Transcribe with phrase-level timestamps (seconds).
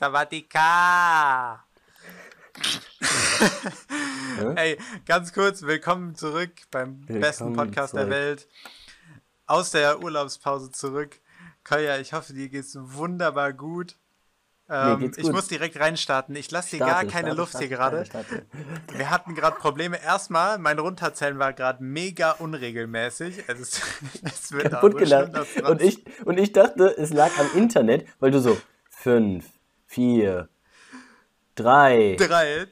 [0.00, 1.62] Sawadika!
[4.56, 8.08] Ey, ganz kurz, willkommen zurück beim willkommen besten Podcast zurück.
[8.08, 8.48] der Welt.
[9.46, 11.20] Aus der Urlaubspause zurück.
[11.64, 13.98] Kolja, ich hoffe, dir geht's wunderbar gut.
[14.70, 16.34] Ähm, ich muss direkt reinstarten.
[16.34, 18.04] Ich lasse dir gar keine starte, Luft starte, hier gerade.
[18.96, 20.02] Wir hatten gerade Probleme.
[20.02, 23.46] Erstmal, mein Runterzählen war gerade mega unregelmäßig.
[23.50, 23.82] Also es,
[24.22, 25.36] es wird Kaputt gelangt.
[25.62, 28.56] Und ich, und ich dachte, es lag am Internet, weil du so
[28.88, 29.44] fünf,
[29.90, 30.48] vier,
[31.56, 32.68] drei, drei.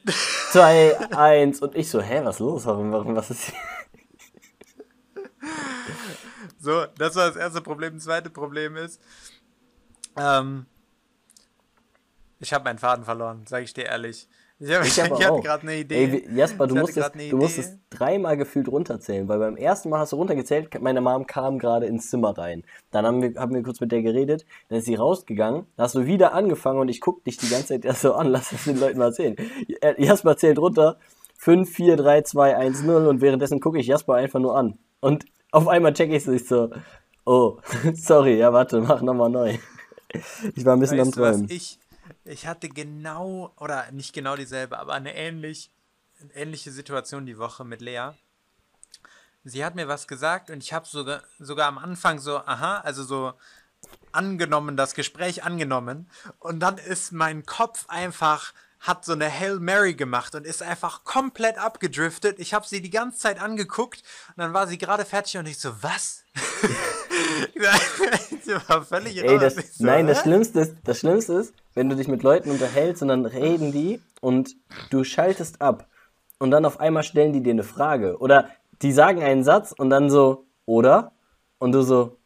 [0.51, 2.65] zwei, eins und ich so, hä, was ist los?
[2.65, 3.59] Warum, warum, was ist hier?
[6.61, 7.95] So, das war das erste Problem.
[7.95, 9.01] Das zweite Problem ist,
[10.15, 10.65] ähm,
[12.39, 14.27] ich habe meinen Faden verloren, sage ich dir ehrlich.
[14.61, 15.95] Ich, hab, ich, ich hatte gerade eine Idee.
[15.95, 20.17] Ey, Jasper, du, musstest, du musstest dreimal gefühlt runterzählen, weil beim ersten Mal hast du
[20.17, 22.65] runtergezählt, meine Mom kam gerade ins Zimmer rein.
[22.91, 25.95] Dann haben wir, haben wir kurz mit der geredet, dann ist sie rausgegangen, dann hast
[25.95, 28.65] du wieder angefangen und ich guck dich die ganze Zeit erst so an, lass es
[28.65, 29.37] den Leuten mal erzählen.
[29.97, 30.97] Jasper zählt runter,
[31.37, 34.77] 5, 4, 3, 2, 1, 0 und währenddessen gucke ich Jasper einfach nur an.
[34.99, 36.69] Und auf einmal check ich es so,
[37.25, 37.59] oh,
[37.93, 39.57] sorry, ja warte, mach nochmal neu.
[40.55, 41.43] Ich war ein bisschen weißt am Träumen.
[41.43, 41.79] Was ich
[42.29, 45.71] ich hatte genau, oder nicht genau dieselbe, aber eine ähnlich,
[46.33, 48.11] ähnliche Situation die Woche mit Lea.
[49.43, 53.03] Sie hat mir was gesagt und ich habe sogar, sogar am Anfang so, aha, also
[53.03, 53.33] so
[54.11, 56.09] angenommen, das Gespräch angenommen.
[56.39, 61.03] Und dann ist mein Kopf einfach, hat so eine Hail Mary gemacht und ist einfach
[61.03, 62.37] komplett abgedriftet.
[62.39, 65.59] Ich habe sie die ganze Zeit angeguckt und dann war sie gerade fertig und ich
[65.59, 66.23] so, was?
[68.67, 72.07] war völlig Ey, das, so, Nein, das Schlimmste, ist, das Schlimmste ist, wenn du dich
[72.07, 74.55] mit Leuten unterhältst und dann reden die und
[74.89, 75.87] du schaltest ab
[76.39, 78.49] und dann auf einmal stellen die dir eine Frage oder
[78.81, 81.11] die sagen einen Satz und dann so, oder?
[81.57, 82.17] Und du so,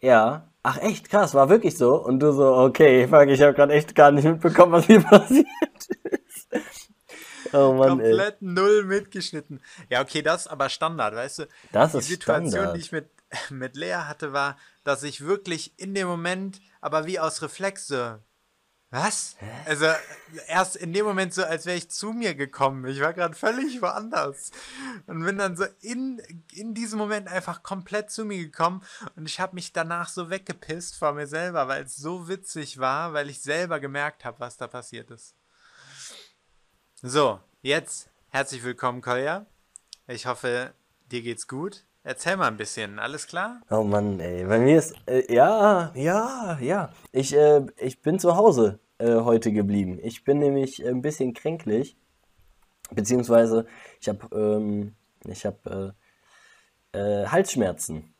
[0.00, 2.02] ja, ach echt, krass, war wirklich so?
[2.02, 5.46] Und du so, okay, fuck, ich habe gerade echt gar nicht mitbekommen, was hier passiert.
[7.52, 8.48] Oh Mann, Komplett ey.
[8.48, 9.60] null mitgeschnitten.
[9.88, 11.48] Ja, okay, das ist aber Standard, weißt du?
[11.72, 12.76] Das die ist Situation, Standard.
[12.76, 13.10] die ich mit,
[13.50, 18.18] mit Lea hatte, war, dass ich wirklich in dem Moment, aber wie aus Reflex so,
[18.90, 19.36] was?
[19.38, 19.46] Hä?
[19.66, 19.86] Also
[20.46, 22.86] erst in dem Moment so, als wäre ich zu mir gekommen.
[22.86, 24.50] Ich war gerade völlig woanders.
[25.06, 26.22] Und bin dann so in,
[26.54, 28.82] in diesem Moment einfach komplett zu mir gekommen.
[29.14, 33.12] Und ich habe mich danach so weggepisst vor mir selber, weil es so witzig war,
[33.12, 35.34] weil ich selber gemerkt habe, was da passiert ist.
[37.00, 39.46] So, jetzt herzlich willkommen, Kolja.
[40.08, 40.74] Ich hoffe,
[41.12, 41.84] dir geht's gut.
[42.02, 43.60] Erzähl mal ein bisschen, alles klar?
[43.70, 46.92] Oh Mann, ey, bei mir ist, äh, ja, ja, ja.
[47.12, 50.00] Ich, äh, ich bin zu Hause äh, heute geblieben.
[50.02, 51.96] Ich bin nämlich ein bisschen kränklich,
[52.90, 53.66] beziehungsweise
[54.00, 55.94] ich habe, ähm, ich habe
[56.92, 58.12] äh, äh, Halsschmerzen.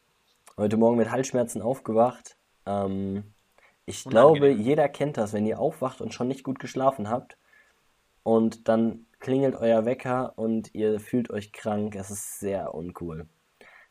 [0.56, 2.36] Heute Morgen mit Halsschmerzen aufgewacht.
[2.64, 3.34] Ähm,
[3.86, 4.40] ich Unangenehm.
[4.40, 7.38] glaube, jeder kennt das, wenn ihr aufwacht und schon nicht gut geschlafen habt
[8.28, 11.94] und dann klingelt euer Wecker und ihr fühlt euch krank.
[11.96, 13.26] Es ist sehr uncool.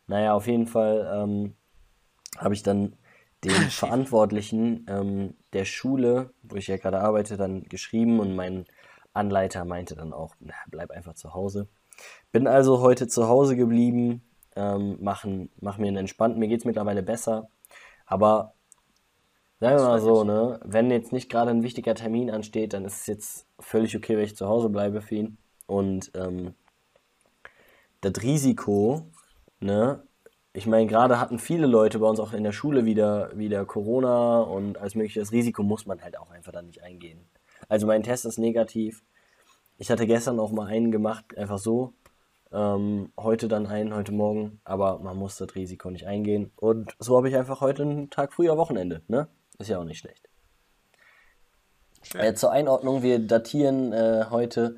[0.05, 1.55] Naja, auf jeden Fall ähm,
[2.37, 2.97] habe ich dann
[3.43, 8.65] den Verantwortlichen ähm, der Schule, wo ich ja gerade arbeite, dann geschrieben und mein
[9.11, 11.67] Anleiter meinte dann auch, na, bleib einfach zu Hause.
[12.31, 14.21] Bin also heute zu Hause geblieben,
[14.55, 17.49] ähm, machen, mach mir einen entspannten, mir geht es mittlerweile besser,
[18.05, 18.53] aber
[19.59, 20.59] Sagen wir mal so, ne?
[20.63, 24.23] Wenn jetzt nicht gerade ein wichtiger Termin ansteht, dann ist es jetzt völlig okay, wenn
[24.23, 25.37] ich zu Hause bleibe für ihn.
[25.65, 26.53] Und ähm,
[28.01, 29.07] das Risiko,
[29.59, 30.03] ne?
[30.53, 34.41] Ich meine, gerade hatten viele Leute bei uns auch in der Schule wieder, wieder Corona
[34.41, 37.19] und als mögliches Risiko muss man halt auch einfach dann nicht eingehen.
[37.69, 39.03] Also mein Test ist negativ.
[39.77, 41.93] Ich hatte gestern auch mal einen gemacht, einfach so.
[42.51, 46.51] Ähm, heute dann einen, heute Morgen, aber man muss das Risiko nicht eingehen.
[46.55, 49.27] Und so habe ich einfach heute einen Tag früher Wochenende, ne?
[49.59, 50.29] Ist ja auch nicht schlecht.
[52.13, 54.77] Äh, zur Einordnung, wir datieren äh, heute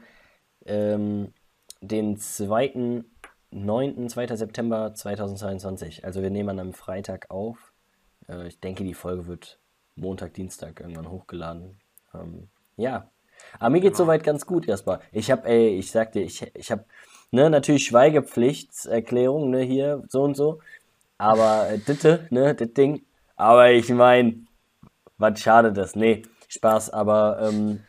[0.65, 1.33] ähm,
[1.81, 4.35] den 2.9., 2.
[4.35, 6.05] September 2022.
[6.05, 7.73] Also wir nehmen an einem Freitag auf.
[8.27, 9.59] Äh, ich denke, die Folge wird
[9.95, 11.79] Montag, Dienstag irgendwann hochgeladen.
[12.13, 12.47] Ähm,
[12.77, 13.09] ja.
[13.59, 14.05] Aber mir geht genau.
[14.05, 15.01] soweit ganz gut erstmal.
[15.11, 16.85] Ich habe, ey, ich sag dir, ich, ich habe,
[17.31, 20.59] ne, natürlich Schweigepflichtserklärung, ne, hier, so und so.
[21.17, 23.03] Aber äh, Ditte, ne, das Ding.
[23.35, 24.45] Aber ich meine,
[25.19, 25.95] was schade das.
[25.95, 27.83] Nee, Spaß, aber ähm,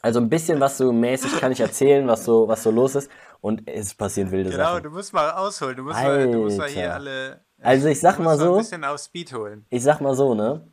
[0.00, 3.10] also ein bisschen was so mäßig kann ich erzählen, was so, was so los ist.
[3.40, 4.76] Und es passieren wilde genau, Sachen.
[4.76, 5.76] Genau, du musst mal ausholen.
[5.76, 7.44] Du musst, mal, du musst mal hier alle.
[7.60, 8.54] Also ich sag mal so.
[8.54, 9.66] Ein bisschen auf Speed holen.
[9.68, 10.66] Ich sag mal so, ne?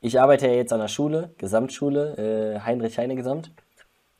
[0.00, 3.52] Ich arbeite ja jetzt an der Schule, Gesamtschule, äh, Heinrich Heine Gesamt.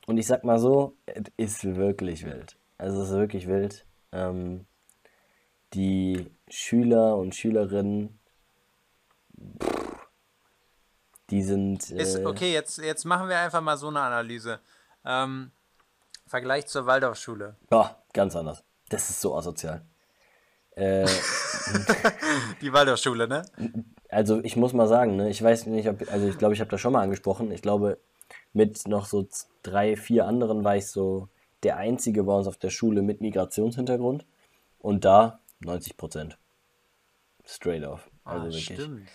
[0.07, 2.57] Und ich sag mal so, es ist wirklich wild.
[2.77, 3.85] Also es ist wirklich wild.
[4.11, 4.65] Ähm,
[5.73, 8.19] die Schüler und Schülerinnen,
[9.61, 9.84] pff,
[11.35, 11.89] Die sind.
[11.89, 14.61] Ist, Äh, okay, jetzt, jetzt machen wir einfach mal so eine Analyse.
[15.03, 15.51] Ähm,
[16.25, 17.57] Vergleich zur Waldorfschule.
[17.69, 18.63] boah, ganz anders.
[18.87, 19.81] Das ist so asozial.
[20.71, 21.05] Äh,
[22.61, 23.43] Die Waldorfschule, ne?
[24.09, 26.71] also ich muss mal sagen, ne, ich weiß nicht, ob, also ich glaube, ich habe
[26.71, 27.51] das schon mal angesprochen.
[27.51, 27.99] Ich glaube,
[28.53, 29.27] mit noch so
[29.61, 31.27] drei, vier anderen war ich so
[31.63, 34.25] der Einzige bei uns auf der Schule mit Migrationshintergrund.
[34.79, 36.37] Und da 90 Prozent.
[37.43, 38.09] Straight off.
[38.23, 38.65] Also ah, wirklich.
[38.65, 39.09] stimmt.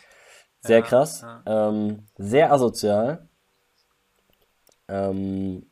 [0.61, 1.25] Sehr Ja, krass.
[1.47, 3.29] Ähm, sehr asozial.
[4.89, 5.67] Ähm,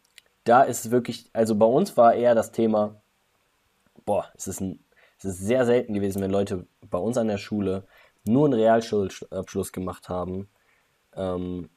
[0.45, 3.03] da ist wirklich, also bei uns war eher das Thema,
[4.07, 4.85] boah, es ist, ein,
[5.19, 7.87] es ist sehr selten gewesen, wenn Leute bei uns an der Schule
[8.25, 10.49] nur einen Realschulabschluss gemacht haben.
[11.15, 11.69] Ähm,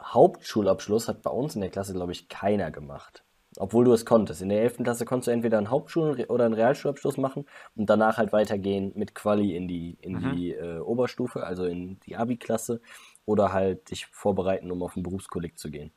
[0.00, 3.24] Hauptschulabschluss hat bei uns in der Klasse, glaube ich, keiner gemacht.
[3.56, 4.42] Obwohl du es konntest.
[4.42, 4.78] In der 11.
[4.84, 9.14] Klasse konntest du entweder einen Hauptschul- oder einen Realschulabschluss machen und danach halt weitergehen mit
[9.14, 12.80] Quali in die, in die äh, Oberstufe, also in die Abi-Klasse
[13.24, 15.90] oder halt dich vorbereiten, um auf den Berufskolleg zu gehen.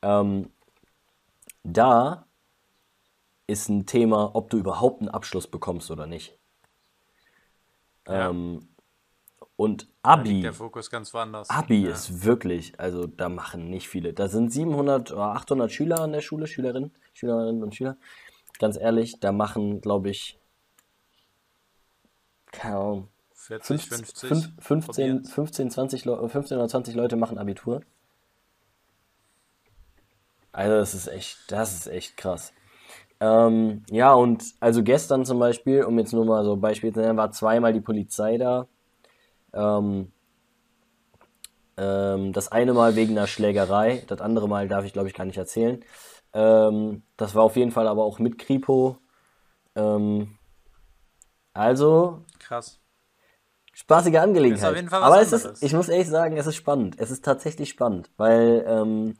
[0.00, 0.50] Ähm,
[1.62, 2.26] da
[3.46, 6.38] ist ein Thema, ob du überhaupt einen Abschluss bekommst oder nicht.
[8.06, 8.30] Ja.
[8.30, 8.69] Ähm,
[9.60, 11.50] und Abi, der Fokus ganz woanders.
[11.50, 11.90] Abi ja.
[11.90, 14.14] ist wirklich, also da machen nicht viele.
[14.14, 17.98] Da sind 700 oder 800 Schüler an der Schule, Schülerinnen, Schülerinnen und Schüler.
[18.58, 20.38] Ganz ehrlich, da machen, glaube ich,
[22.52, 24.28] keine Ahnung, 40, 15, 50.
[24.28, 25.32] fünf- 15, probieren's.
[25.34, 27.82] 15, 20 Leu- 15 oder 20 Leute machen Abitur.
[30.52, 32.54] Also das ist echt, das ist echt krass.
[33.20, 37.18] Ähm, ja, und also gestern zum Beispiel, um jetzt nur mal so Beispiel zu nennen,
[37.18, 38.66] war zweimal die Polizei da.
[39.52, 40.12] Ähm,
[41.76, 45.24] ähm, das eine Mal wegen einer Schlägerei, das andere Mal darf ich glaube ich gar
[45.24, 45.84] nicht erzählen.
[46.32, 48.98] Ähm, das war auf jeden Fall aber auch mit Kripo.
[49.74, 50.38] Ähm,
[51.52, 52.80] also, Krass.
[53.72, 54.76] spaßige Angelegenheit.
[54.76, 56.96] Ist Aber es ist, ich muss ehrlich sagen, es ist spannend.
[56.98, 59.16] Es ist tatsächlich spannend, weil ähm,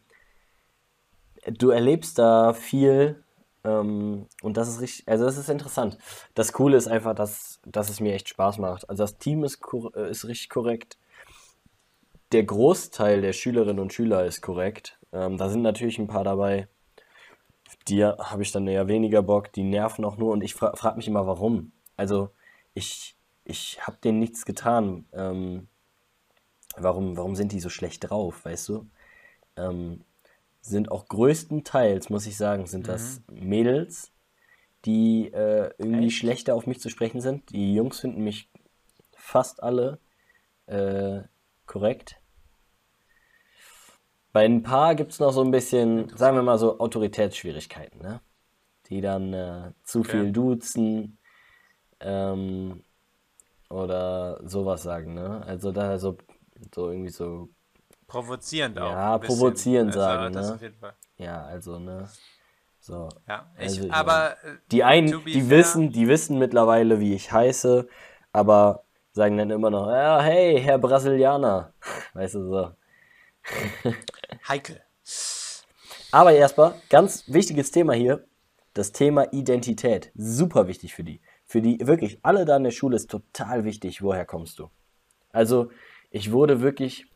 [1.47, 3.25] du erlebst da viel
[3.65, 5.99] ähm, und das ist richtig, also das ist interessant.
[6.35, 8.89] Das Coole ist einfach, dass, dass es mir echt Spaß macht.
[8.89, 9.61] Also das Team ist,
[9.95, 10.99] äh, ist richtig korrekt.
[12.33, 14.99] Der Großteil der Schülerinnen und Schüler ist korrekt.
[15.13, 16.69] Ähm, da sind natürlich ein paar dabei,
[17.89, 20.97] die habe ich dann eher weniger Bock, die nerven auch nur und ich fra frage
[20.97, 21.73] mich immer, warum.
[21.97, 22.31] Also
[22.75, 25.07] ich, ich habe denen nichts getan.
[25.13, 25.69] Ähm,
[26.77, 28.87] warum, warum sind die so schlecht drauf, weißt du?
[29.57, 30.05] Ähm,
[30.61, 34.13] sind auch größtenteils, muss ich sagen, sind das Mädels,
[34.85, 36.19] die äh, irgendwie Echt?
[36.19, 37.51] schlechter auf mich zu sprechen sind.
[37.51, 38.51] Die Jungs finden mich
[39.15, 39.99] fast alle
[40.67, 41.23] äh,
[41.67, 42.21] korrekt.
[44.33, 48.21] Bei ein paar gibt es noch so ein bisschen, sagen wir mal so, Autoritätsschwierigkeiten, ne?
[48.89, 50.11] Die dann äh, zu Okay.
[50.11, 51.19] viel duzen
[52.01, 52.85] ähm,
[53.71, 55.43] oder sowas sagen, ne?
[55.47, 56.19] Also da so,
[56.75, 57.51] so irgendwie so,
[58.11, 58.91] Provozierend auch.
[58.91, 60.95] Ja, provozierend Also, sagen, das ne?
[61.17, 62.09] ja, also, ne?
[62.81, 63.09] So.
[63.29, 63.93] Ja, ich, Also, ja.
[63.93, 67.87] aber äh, Die einen, to be die fair- wissen, die wissen mittlerweile, wie ich heiße,
[68.33, 71.73] aber sagen dann immer noch, ja, hey, Herr Brasilianer.
[72.15, 72.73] Weißt du so.
[74.49, 74.81] heikel.
[76.13, 78.25] Aber erstmal, ganz wichtiges Thema hier,
[78.75, 80.11] das Thema Identität.
[80.17, 81.21] Super wichtig für die.
[81.45, 84.71] Für die, wirklich, alle da in der Schule ist total wichtig, woher kommst du.
[85.33, 85.71] Also,
[86.11, 87.07] ich wurde wirklich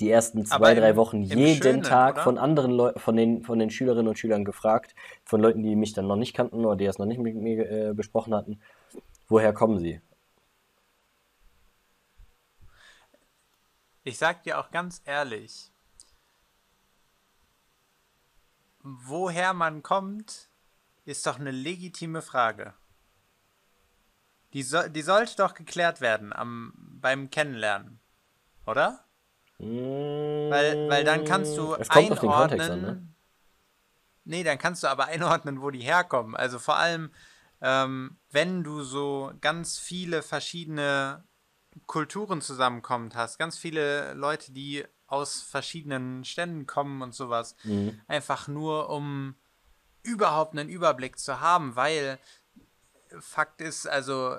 [0.00, 2.22] die ersten zwei, im- drei Wochen jeden Schönen, Tag oder?
[2.24, 5.92] von anderen Leuten, von den, von den Schülerinnen und Schülern gefragt, von Leuten, die mich
[5.92, 8.60] dann noch nicht kannten oder die das noch nicht mit mir äh, besprochen hatten,
[9.28, 10.00] woher kommen sie?
[14.04, 15.72] Ich sag dir auch ganz ehrlich,
[18.82, 20.48] woher man kommt,
[21.04, 22.74] ist doch eine legitime Frage.
[24.52, 27.98] Die, so, die sollte doch geklärt werden am, beim Kennenlernen,
[28.64, 29.05] oder?
[30.48, 32.48] Weil, weil dann kannst du Es kommt auf den einordnen.
[32.48, 33.02] Kontext an, ne?
[34.24, 36.34] Nee, dann kannst du aber einordnen, wo die herkommen.
[36.36, 37.10] Also vor allem,
[37.60, 41.24] ähm, wenn du so ganz viele verschiedene
[41.86, 48.00] Kulturen zusammenkommt hast, ganz viele Leute, die aus verschiedenen Ständen kommen und sowas, Mhm.
[48.08, 49.36] einfach nur um
[50.02, 52.18] überhaupt einen Überblick zu haben, weil
[53.20, 54.36] Fakt ist, also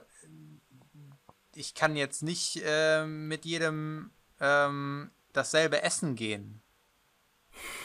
[1.55, 6.61] ich kann jetzt nicht ähm, mit jedem ähm, dasselbe Essen gehen.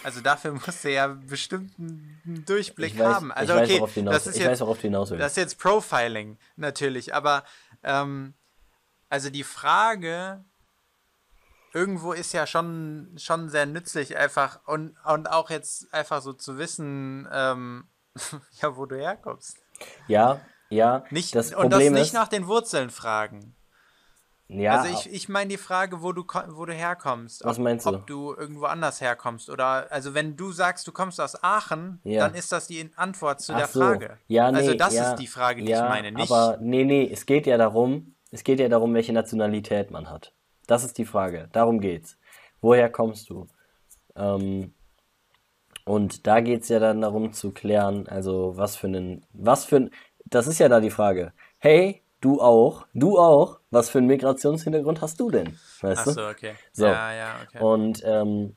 [0.05, 3.33] Also dafür musst du ja bestimmt einen Durchblick weiß, haben.
[3.33, 5.23] Also ich weiß, okay, worauf du hinaus, das ist jetzt weiß, hinaus willst.
[5.23, 7.45] das ist jetzt Profiling, natürlich, aber
[7.83, 8.35] ähm,
[9.09, 10.45] also die Frage
[11.75, 16.59] irgendwo ist ja schon, schon sehr nützlich, einfach und, und auch jetzt einfach so zu
[16.59, 17.89] wissen, ähm,
[18.61, 19.57] ja, wo du herkommst.
[20.07, 21.05] Ja, ja.
[21.11, 23.55] Nicht, das und das Problem nicht ist, nach den Wurzeln fragen.
[24.59, 27.45] Ja, Also ich, ich meine die Frage, wo du, wo du herkommst.
[27.45, 27.91] Was ob, meinst du?
[27.91, 29.51] Ob du irgendwo anders herkommst.
[29.51, 32.27] Oder, also wenn du sagst, du kommst aus Aachen, Ja.
[32.27, 33.81] dann ist das die Antwort zu Ach der so.
[33.81, 34.19] Frage.
[34.29, 36.13] Ja, nee, also das ja, ist die Frage, die ja, ich meine.
[36.13, 40.11] Nicht, Aber nee, nee, es geht ja darum, es geht ja darum, welche Nationalität man
[40.11, 40.33] hat.
[40.67, 41.49] Das ist die Frage.
[41.53, 42.17] Darum geht's.
[42.61, 43.49] Woher kommst du?
[44.17, 44.75] Ähm,
[45.85, 49.91] und da geht's ja dann darum zu klären, also was für einen, was für ein,
[50.25, 51.33] das ist ja da die Frage.
[51.59, 55.59] Hey, du auch, du auch, was für einen Migrationshintergrund hast du denn?
[55.83, 56.55] Weißt Ach so, okay.
[56.73, 56.87] So.
[56.87, 57.63] Ja, ja, okay.
[57.63, 58.57] Und ähm,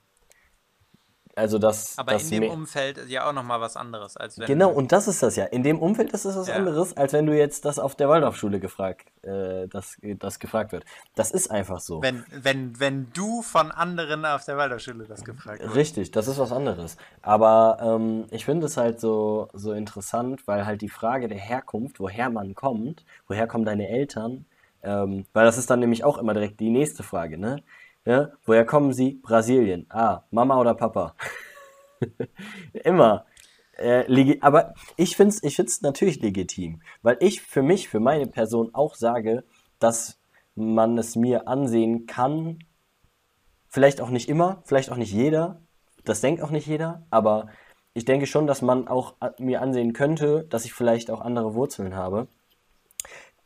[1.36, 4.48] also das, aber das in dem Umfeld ist ja auch nochmal was anderes, als wenn.
[4.48, 5.44] Genau, und das ist das ja.
[5.46, 6.56] In dem Umfeld ist es was Ja.
[6.56, 10.86] anderes, als wenn du jetzt das auf der Waldorfschule gefragt, äh, das, das gefragt wird.
[11.14, 12.02] Das ist einfach so.
[12.02, 15.76] Wenn, wenn, wenn du von anderen auf der Waldorfschule das gefragt hast.
[15.76, 16.96] Richtig, das ist was anderes.
[17.22, 22.00] Aber ähm, ich finde es halt so, so interessant, weil halt die Frage der Herkunft,
[22.00, 24.46] woher man kommt, woher kommen deine Eltern,
[24.84, 27.62] ähm, weil das ist dann nämlich auch immer direkt die nächste Frage, ne?
[28.06, 28.32] Ja?
[28.46, 29.16] Woher kommen sie?
[29.24, 29.86] Brasilien.
[29.90, 31.16] Ah, Mama oder Papa?
[32.84, 33.26] Immer.
[33.78, 38.28] Äh, aber ich finde es ich find's natürlich legitim, weil ich für mich, für meine
[38.28, 39.44] Person auch sage,
[39.80, 40.18] dass
[40.56, 42.60] man es mir ansehen kann,
[43.68, 45.62] Vielleicht auch nicht immer, vielleicht auch nicht jeder.
[46.06, 47.06] Das denkt auch nicht jeder.
[47.10, 47.48] Aber
[47.94, 51.54] ich denke schon, dass man auch a- mir ansehen könnte, dass ich vielleicht auch andere
[51.56, 52.28] Wurzeln habe.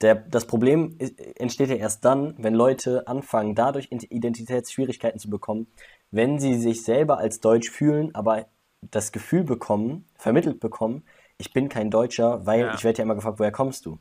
[0.02, 0.98] Der, das Problem
[1.36, 5.68] entsteht ja erst dann, wenn Leute anfangen, dadurch Identitätsschwierigkeiten zu bekommen,
[6.12, 8.48] wenn sie sich selber als Deutsch fühlen, aber
[8.82, 11.04] das Gefühl bekommen, vermittelt bekommen,
[11.38, 12.74] ich bin kein Deutscher, weil Ja.
[12.74, 14.00] ich werde ja immer gefragt, woher kommst du?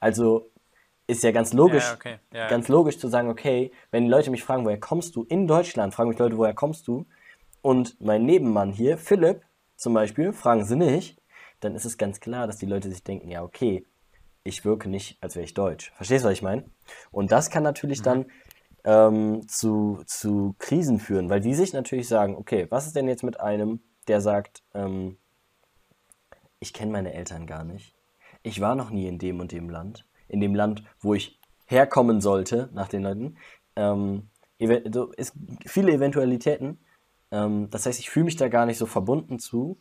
[0.00, 0.50] Also
[1.06, 2.18] ist ja ganz logisch, Ja, okay.
[2.32, 5.24] Ja, ganz logisch zu sagen, okay, wenn die Leute mich fragen, woher kommst du?
[5.24, 7.06] In Deutschland fragen mich Leute, woher kommst du?
[7.62, 9.42] Und mein Nebenmann hier, Philipp
[9.76, 11.20] zum Beispiel, fragen sie nicht,
[11.60, 13.84] dann ist es ganz klar, dass die Leute sich denken, ja, okay,
[14.44, 15.90] ich wirke nicht, als wäre ich deutsch.
[15.96, 16.64] Verstehst du, was ich meine?
[17.10, 18.26] Und das kann natürlich dann
[18.84, 23.22] ähm, zu, zu Krisen führen, weil die sich natürlich sagen, okay, was ist denn jetzt
[23.24, 25.16] mit einem, der sagt, ähm,
[26.60, 27.94] ich kenne meine Eltern gar nicht.
[28.42, 30.06] Ich war noch nie in dem und dem Land.
[30.28, 33.36] In dem Land, wo ich herkommen sollte, nach den Leuten.
[33.76, 34.28] Ähm,
[34.92, 35.32] so, es
[35.66, 36.78] viele Eventualitäten.
[37.30, 39.78] Ähm, das heißt, ich fühle mich da gar nicht so verbunden zu.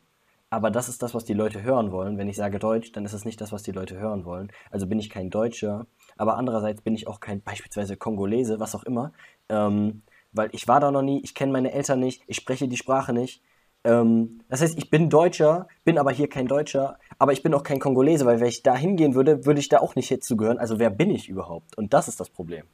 [0.53, 2.19] Aber das ist das, was die Leute hören wollen.
[2.19, 4.51] Wenn ich sage Deutsch, dann ist es nicht das, was die Leute hören wollen.
[4.69, 5.87] Also bin ich kein Deutscher.
[6.15, 9.13] Aber andererseits bin ich auch kein beispielsweise Kongolese, was auch immer.
[9.49, 12.77] Ähm, weil ich war da noch nie, ich kenne meine Eltern nicht, ich spreche die
[12.77, 13.41] Sprache nicht.
[13.83, 17.63] Ähm, das heißt, ich bin Deutscher, bin aber hier kein Deutscher, aber ich bin auch
[17.63, 20.59] kein Kongolese, weil wenn ich da hingehen würde, würde ich da auch nicht hinzugehören.
[20.59, 21.75] Also wer bin ich überhaupt?
[21.79, 22.67] Und das ist das Problem.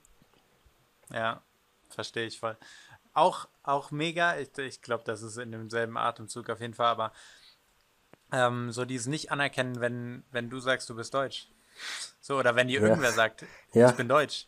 [1.13, 1.41] Ja,
[1.87, 2.57] verstehe ich voll.
[3.13, 7.13] Auch, auch mega, ich, ich glaube, das ist in demselben Atemzug auf jeden Fall, aber
[8.31, 11.47] ähm, so dieses Nicht-Anerkennen, wenn, wenn du sagst, du bist Deutsch.
[12.19, 12.87] So, oder wenn dir Ja.
[12.87, 13.89] irgendwer sagt, Ja.
[13.89, 14.47] ich bin Deutsch.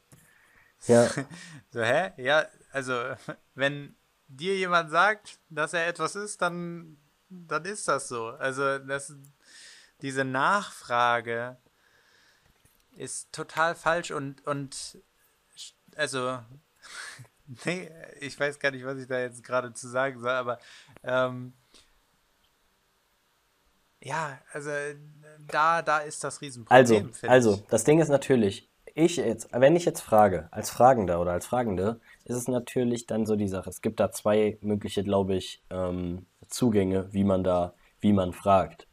[0.88, 1.10] Ja,
[1.72, 2.12] So, hä?
[2.18, 2.94] Ja, also,
[3.56, 3.96] wenn
[4.28, 6.98] dir jemand sagt, dass er etwas ist, dann,
[7.30, 8.28] dann ist das so.
[8.28, 9.14] Also, das,
[10.02, 11.58] diese Nachfrage
[12.98, 14.98] ist total falsch und, und
[15.96, 16.40] also,
[17.66, 20.60] nee, ich weiß gar nicht, was ich da jetzt gerade zu sagen soll, aber
[21.04, 21.54] ähm,
[24.04, 24.70] ja, also
[25.48, 27.12] da, da ist das Riesenproblem.
[27.22, 31.32] also, also, das Ding ist natürlich, ich jetzt, wenn ich jetzt frage, als Fragender oder
[31.32, 33.70] als Fragende, ist es natürlich dann so die Sache.
[33.70, 38.88] Es gibt da zwei mögliche, glaube ich, ähm, Zugänge, wie man da, wie man fragt.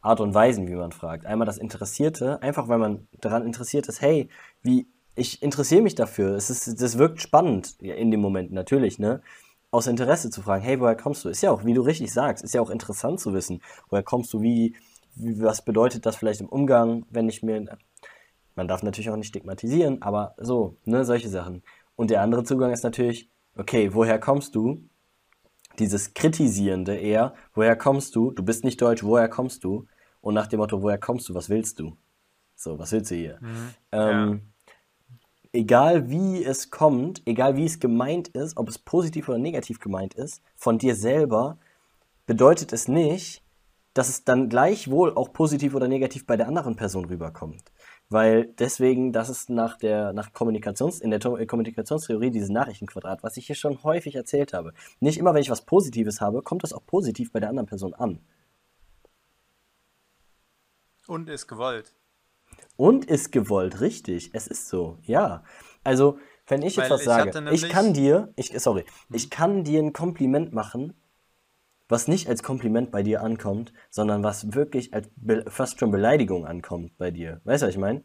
[0.00, 1.26] Art und Weisen, wie man fragt.
[1.26, 4.28] Einmal das Interessierte, einfach weil man daran interessiert ist, hey,
[4.62, 6.34] wie, ich interessiere mich dafür.
[6.34, 9.22] Es ist, das wirkt spannend in dem Moment, natürlich, ne?
[9.72, 11.30] Aus Interesse zu fragen, hey, woher kommst du?
[11.30, 14.32] Ist ja auch, wie du richtig sagst, ist ja auch interessant zu wissen, woher kommst
[14.32, 14.76] du, wie,
[15.14, 17.78] wie was bedeutet das vielleicht im Umgang, wenn ich mir,
[18.54, 21.62] man darf natürlich auch nicht stigmatisieren, aber so, ne, solche Sachen.
[21.96, 24.84] Und der andere Zugang ist natürlich, okay, woher kommst du?
[25.78, 28.30] Dieses Kritisierende eher, woher kommst du?
[28.30, 29.86] Du bist nicht deutsch, woher kommst du?
[30.20, 31.34] Und nach dem Motto, woher kommst du?
[31.34, 31.96] Was willst du?
[32.56, 33.40] So, was willst du hier?
[33.90, 34.51] Ähm,
[35.52, 40.14] Egal wie es kommt, egal wie es gemeint ist, ob es positiv oder negativ gemeint
[40.14, 41.58] ist, von dir selber,
[42.26, 43.42] bedeutet es nicht,
[43.94, 47.70] dass es dann gleichwohl auch positiv oder negativ bei der anderen Person rüberkommt.
[48.08, 53.36] Weil deswegen, das ist nach der nach Kommunikations, in der äh, Kommunikationstheorie dieses Nachrichtenquadrat, was
[53.36, 54.72] ich hier schon häufig erzählt habe.
[55.00, 57.94] Nicht immer, wenn ich was Positives habe, kommt das auch positiv bei der anderen Person
[57.94, 58.20] an.
[61.06, 61.94] Und ist gewollt.
[62.76, 64.30] Und ist gewollt, richtig.
[64.32, 65.44] Es ist so, ja.
[65.84, 69.64] Also, wenn ich jetzt Weil was ich sage, ich kann dir, ich, sorry, ich kann
[69.64, 70.94] dir ein Kompliment machen,
[71.88, 75.08] was nicht als Kompliment bei dir ankommt, sondern was wirklich als
[75.48, 77.40] fast schon Beleidigung ankommt bei dir.
[77.44, 78.02] Weißt du, was ich meine?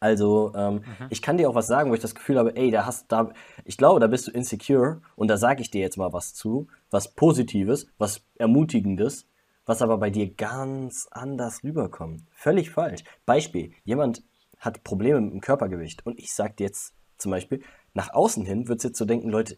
[0.00, 1.06] Also, ähm, Mhm.
[1.10, 3.32] ich kann dir auch was sagen, wo ich das Gefühl habe, ey, da hast da,
[3.64, 6.68] ich glaube, da bist du insecure und da sage ich dir jetzt mal was zu,
[6.90, 9.26] was Positives, was Ermutigendes,
[9.70, 12.24] was aber bei dir ganz anders rüberkommt.
[12.32, 13.04] Völlig falsch.
[13.24, 14.24] Beispiel, jemand
[14.58, 17.62] hat Probleme mit dem Körpergewicht und ich sag dir jetzt zum Beispiel,
[17.94, 19.56] nach außen hin wird es jetzt so denken, Leute,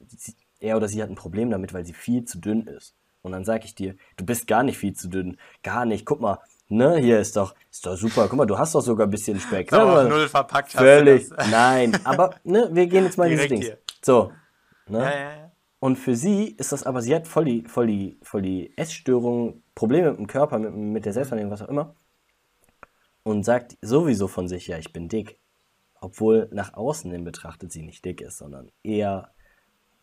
[0.61, 2.95] er oder sie hat ein Problem damit, weil sie viel zu dünn ist.
[3.23, 5.39] Und dann sage ich dir, du bist gar nicht viel zu dünn.
[5.63, 6.05] Gar nicht.
[6.05, 8.27] Guck mal, ne, hier ist doch, ist doch super.
[8.29, 9.71] Guck mal, du hast doch sogar ein bisschen Speck.
[9.71, 11.31] So, Ne, null verpackt Völlig.
[11.51, 13.65] Nein, aber ne, wir gehen jetzt mal in diese Direkt Dings.
[13.65, 13.79] hier.
[14.03, 14.33] So.
[14.89, 14.99] Ne?
[14.99, 15.42] Ja, ja, ja.
[15.83, 19.65] Und für sie ist das aber, sie hat voll die, voll die, voll die Essstörung,
[19.75, 21.97] Probleme mit dem Körper, mit, mit der Selbstwahrnehmung, was auch immer.
[23.25, 25.41] Und sagt sowieso von sich, ja, ich bin dick.
[26.01, 29.35] Obwohl nach außen hin betrachtet sie nicht dick ist, sondern eher,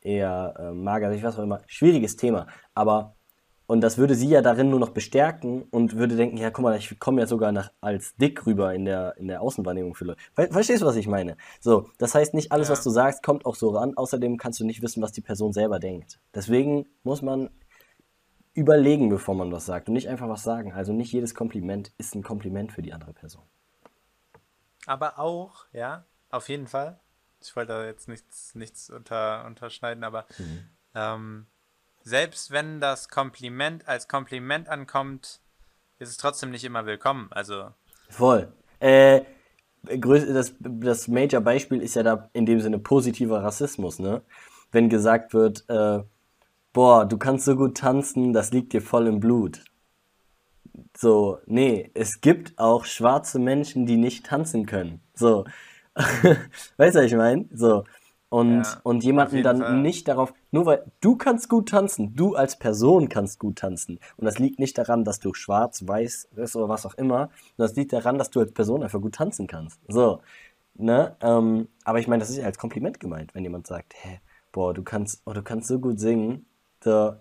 [0.01, 1.61] eher äh, mager, ich was auch immer.
[1.65, 2.47] Schwieriges Thema.
[2.73, 3.15] Aber,
[3.69, 6.75] und das würde sie ja darin nur noch bestärken und würde denken, ja, guck mal,
[6.75, 10.19] ich komme ja sogar nach, als dick rüber in der, in der Außenwahrnehmung für Leute.
[10.33, 11.37] Ver verstehst du, was ich meine?
[11.61, 12.71] So, das heißt, nicht alles, Ja.
[12.71, 13.95] was du sagst, kommt auch so ran.
[13.95, 16.19] Außerdem kannst du nicht wissen, was die Person selber denkt.
[16.33, 17.51] Deswegen muss man
[18.55, 20.73] überlegen, bevor man was sagt und nicht einfach was sagen.
[20.73, 23.43] Also nicht jedes Kompliment ist ein Kompliment für die andere Person.
[24.87, 26.99] Aber auch, ja, auf jeden Fall.
[27.39, 30.59] Ich wollte da jetzt nichts, nichts unter, unterschneiden, aber Mhm.
[30.95, 31.45] ähm,
[32.09, 35.39] selbst wenn das Kompliment als Kompliment ankommt,
[35.99, 37.27] ist es trotzdem nicht immer willkommen.
[37.31, 37.69] Also,
[38.09, 38.51] Voll.
[38.79, 39.21] Äh,
[39.83, 44.23] das, das Major-Beispiel ist ja da in dem Sinne positiver Rassismus, ne?
[44.71, 45.99] Wenn gesagt wird, äh,
[46.73, 49.63] boah, du kannst so gut tanzen, das liegt dir voll im Blut.
[50.97, 55.01] So, nee, es gibt auch schwarze Menschen, die nicht tanzen können.
[55.13, 55.45] So.
[55.95, 57.45] weißt du, was ich meine?
[57.53, 57.83] So.
[58.29, 59.77] Und, Ja, und jemanden dann Fall.
[59.77, 63.99] nicht darauf, nur weil du kannst gut tanzen, du als Person kannst gut tanzen.
[64.17, 67.29] Und das liegt nicht daran, dass du schwarz, weiß bist oder was auch immer.
[67.57, 69.79] Das liegt daran, dass du als Person einfach gut tanzen kannst.
[69.87, 70.21] So.
[70.75, 71.15] Ne?
[71.21, 74.19] Ähm, aber ich meine, das ist ja als Kompliment gemeint, wenn jemand sagt, hä,
[74.51, 76.45] boah, du kannst, oh, du kannst so gut singen.
[76.83, 77.15] So,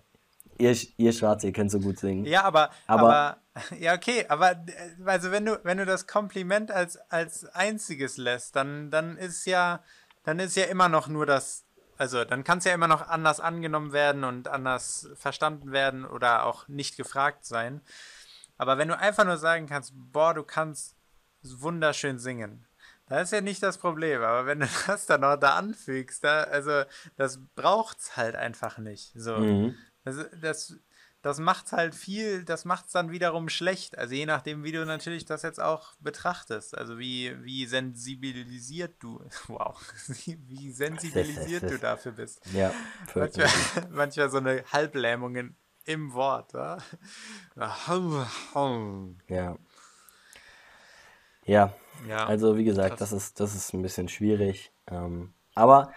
[0.59, 2.25] ihr, ihr Schwarze, ihr könnt so gut singen.
[2.25, 3.37] ja, aber, Aber- aber,
[3.79, 4.57] ja, okay, aber äh,
[5.05, 9.81] also wenn du, wenn du das Kompliment als, als einziges lässt, dann, dann ist ja,
[10.29, 11.65] dann ist ja immer noch nur das,
[11.97, 16.45] also dann kann es ja immer noch anders angenommen werden und anders verstanden werden oder
[16.45, 17.81] auch nicht gefragt sein.
[18.55, 20.95] Aber wenn du einfach nur sagen kannst, boah, du kannst
[21.41, 22.67] wunderschön singen,
[23.07, 24.21] da ist ja nicht das Problem.
[24.21, 26.83] Aber wenn du das dann noch da anfügst, da, also
[27.17, 29.11] das braucht's halt einfach nicht.
[29.15, 29.35] So.
[29.37, 29.75] Mhm.
[30.03, 30.75] Das, das,
[31.21, 33.97] das macht halt viel, das macht es dann wiederum schlecht.
[33.97, 36.77] Also je nachdem, wie du natürlich das jetzt auch betrachtest.
[36.77, 39.77] Also wie, wie sensibilisiert du, wow,
[40.25, 42.41] wie sensibilisiert du dafür bist.
[42.53, 42.73] Ja.
[43.15, 43.49] Manchmal,
[43.91, 45.55] manchmal so eine Halblähmung in,
[45.85, 46.53] im Wort.
[49.27, 49.57] Ja?
[51.45, 51.73] Ja.
[52.07, 54.71] Ja, also wie gesagt, das ist, das ist ein bisschen schwierig.
[54.87, 55.91] Ähm, aber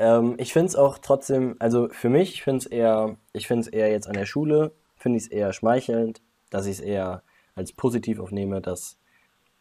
[0.00, 3.60] ähm, ich finde es auch trotzdem, also für mich, ich finde es eher, ich finde
[3.60, 7.22] es eher jetzt an der Schule, finde ich es eher schmeichelnd, dass ich es eher
[7.54, 8.98] als positiv aufnehme, dass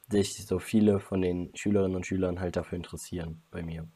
[0.09, 3.87] sich so viele von den Schülerinnen und Schülern halt dafür interessieren bei mir.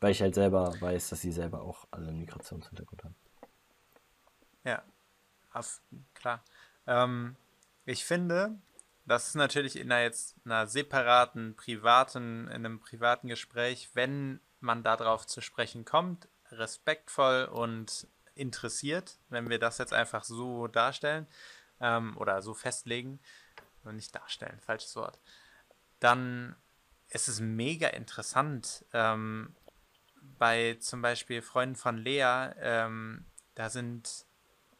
[0.00, 3.14] Weil ich halt selber weiß, dass sie selber auch alle einen Migrationshintergrund haben.
[4.64, 4.82] Ja,
[5.52, 5.80] auf,
[6.14, 6.42] klar.
[6.88, 7.36] Ähm,
[7.86, 8.56] ich finde,
[9.06, 14.82] das ist natürlich in einer jetzt einer separaten, privaten, in einem privaten Gespräch, wenn man
[14.82, 21.26] darauf zu sprechen kommt, respektvoll und interessiert, wenn wir das jetzt einfach so darstellen
[21.80, 23.20] ähm, oder so festlegen,
[23.84, 25.18] nicht darstellen, falsches Wort,
[26.00, 26.56] dann
[27.08, 28.84] ist es mega interessant.
[28.92, 29.54] Ähm,
[30.38, 34.26] bei zum Beispiel Freunden von Lea, ähm, da sind,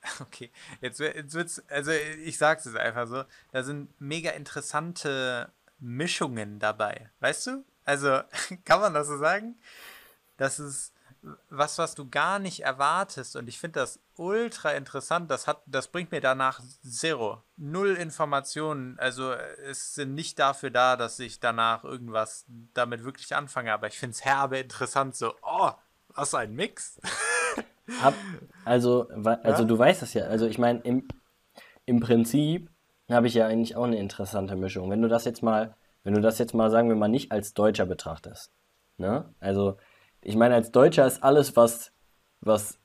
[0.21, 6.59] okay, jetzt, jetzt wird's, also ich sag's es einfach so, da sind mega interessante Mischungen
[6.59, 7.65] dabei, weißt du?
[7.85, 8.21] Also,
[8.65, 9.57] kann man das so sagen?
[10.37, 10.93] Das ist
[11.51, 15.31] was, was du gar nicht erwartest und ich finde das ultra interessant.
[15.31, 18.99] Das hat, das bringt mir danach zero, null Informationen.
[18.99, 23.99] Also es sind nicht dafür da, dass ich danach irgendwas damit wirklich anfange, aber ich
[23.99, 25.15] finde es herbe interessant.
[25.15, 25.71] So, oh,
[26.09, 27.01] was ein Mix.
[28.01, 28.15] Hab,
[28.65, 29.65] also, also Ja?
[29.65, 30.25] du weißt es ja.
[30.25, 31.07] Also ich meine, im,
[31.85, 32.69] im Prinzip
[33.09, 34.91] habe ich ja eigentlich auch eine interessante Mischung.
[34.91, 37.55] Wenn du das jetzt mal, wenn du das jetzt mal, sagen wir mal, nicht als
[37.55, 38.53] Deutscher betrachtest.
[38.97, 39.33] Ne?
[39.41, 39.77] Also,
[40.21, 41.93] ich meine, als Deutscher ist alles, was,
[42.41, 42.79] was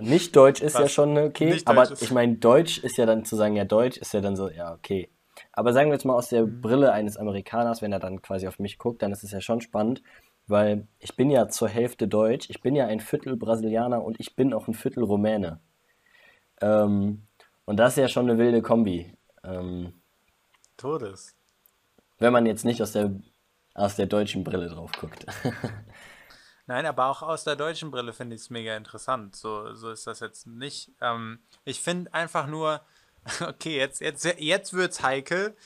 [0.00, 1.60] nicht Deutsch ist, ja Was schon okay.
[1.66, 4.48] Aber ich meine, Deutsch ist ja dann zu sagen, ja, Deutsch ist ja dann so,
[4.48, 5.08] ja, okay.
[5.52, 6.60] Aber sagen wir jetzt mal aus der Mhm.
[6.60, 9.60] Brille eines Amerikaners, wenn er dann quasi auf mich guckt, dann ist es ja schon
[9.60, 10.02] spannend,
[10.46, 14.36] weil ich bin ja zur Hälfte Deutsch, ich bin ja ein Viertel Brasilianer und ich
[14.36, 15.60] bin auch ein Viertel Rumäne.
[16.60, 17.26] Ähm,
[17.64, 19.12] und das ist ja schon eine wilde Kombi.
[19.42, 19.94] Ähm,
[20.76, 21.36] Todes.
[22.18, 23.12] Wenn man jetzt nicht aus der
[23.74, 25.26] aus der deutschen Brille drauf guckt.
[26.66, 29.36] Nein, aber auch aus der deutschen Brille finde ich es mega interessant.
[29.36, 30.92] So, so ist das jetzt nicht.
[31.00, 32.80] Ähm, ich finde einfach nur,
[33.40, 35.56] okay, jetzt, jetzt, jetzt wird es heikel,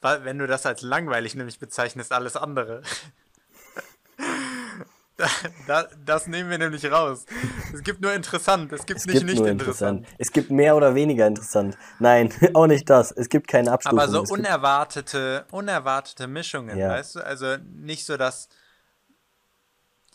[0.00, 2.82] weil, wenn du das als langweilig nämlich bezeichnest, alles andere.
[5.20, 5.28] Da,
[5.66, 7.26] da, das nehmen wir nämlich raus.
[7.72, 10.00] Es gibt nur interessant, es gibt es nicht gibt nicht interessant.
[10.00, 10.06] interessant.
[10.18, 11.76] Es gibt mehr oder weniger interessant.
[11.98, 13.12] Nein, auch nicht das.
[13.12, 13.98] Es gibt keine Abstufung.
[13.98, 16.88] Aber so unerwartete, unerwartete Mischungen, ja.
[16.88, 17.20] weißt du?
[17.20, 18.48] Also nicht so, dass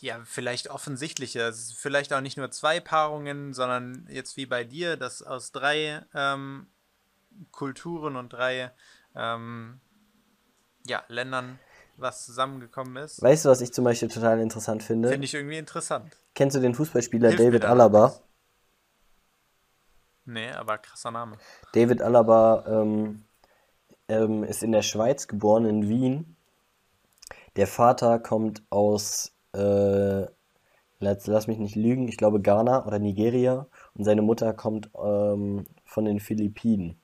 [0.00, 5.22] ja, vielleicht ist vielleicht auch nicht nur zwei Paarungen, sondern jetzt wie bei dir, dass
[5.22, 6.66] aus drei ähm,
[7.50, 8.72] Kulturen und drei
[9.14, 9.80] ähm,
[10.86, 11.58] ja, Ländern
[11.96, 13.22] was zusammengekommen ist.
[13.22, 15.08] Weißt du, was ich zum Beispiel total interessant finde?
[15.08, 16.16] Finde ich irgendwie interessant.
[16.34, 18.14] Kennst du den Fußballspieler Hilf David Alaba?
[20.24, 21.36] Nee, aber krasser Name.
[21.72, 23.24] David Alaba ähm,
[24.08, 26.36] ähm, ist in der Schweiz geboren, in Wien.
[27.54, 30.26] Der Vater kommt aus äh,
[31.00, 35.64] lass, lass mich nicht lügen, ich glaube Ghana oder Nigeria und seine Mutter kommt ähm,
[35.84, 37.00] von den Philippinen.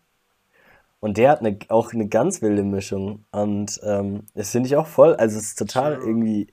[1.03, 3.25] Und der hat eine, auch eine ganz wilde Mischung.
[3.33, 6.47] Und ähm, das finde ich auch voll, also es ist total irgendwie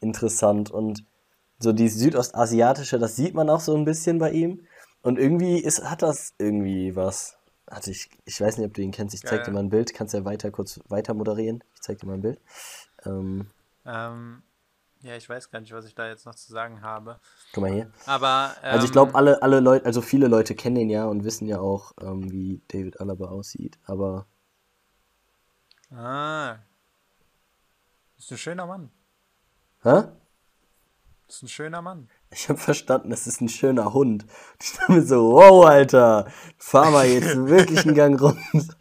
[0.00, 0.72] interessant.
[0.72, 1.04] Und
[1.60, 4.66] so die südostasiatische, das sieht man auch so ein bisschen bei ihm.
[5.02, 7.38] Und irgendwie ist, hat das irgendwie was.
[7.70, 9.94] Hatte ich, ich weiß nicht, ob du ihn kennst, ich zeig dir mal ein Bild.
[9.94, 11.62] Kannst ja weiter kurz weiter moderieren.
[11.76, 12.40] Ich zeig dir mal ein Bild.
[13.06, 13.46] Ähm,
[13.86, 14.42] ähm,
[15.04, 17.20] ja, ich weiß gar nicht, was ich da jetzt noch zu sagen habe.
[17.52, 17.90] Guck mal hier.
[18.06, 18.54] Aber.
[18.62, 21.46] Ähm, also ich glaube, alle, alle Leute, also viele Leute kennen ihn ja und wissen
[21.46, 24.26] ja auch, ähm, wie David Alaba aussieht, aber.
[25.90, 26.56] Ah.
[28.16, 28.90] Ist ein schöner Mann.
[29.82, 30.04] Hä?
[31.28, 32.08] Ist ein schöner Mann.
[32.30, 34.24] Ich habe verstanden, das ist ein schöner Hund.
[34.62, 38.74] Ich dachte mir so, wow, Alter, fahr mal jetzt wirklich einen Gang runter.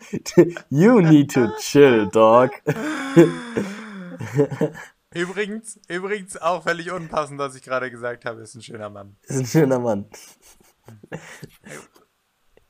[0.70, 2.52] you need to chill, dog.
[5.16, 9.16] Übrigens, übrigens auch völlig unpassend, was ich gerade gesagt habe, ist ein schöner Mann.
[9.24, 10.06] Ist ein schöner Mann.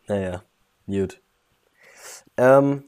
[0.08, 0.44] naja,
[0.86, 1.22] gut.
[2.38, 2.86] Ähm,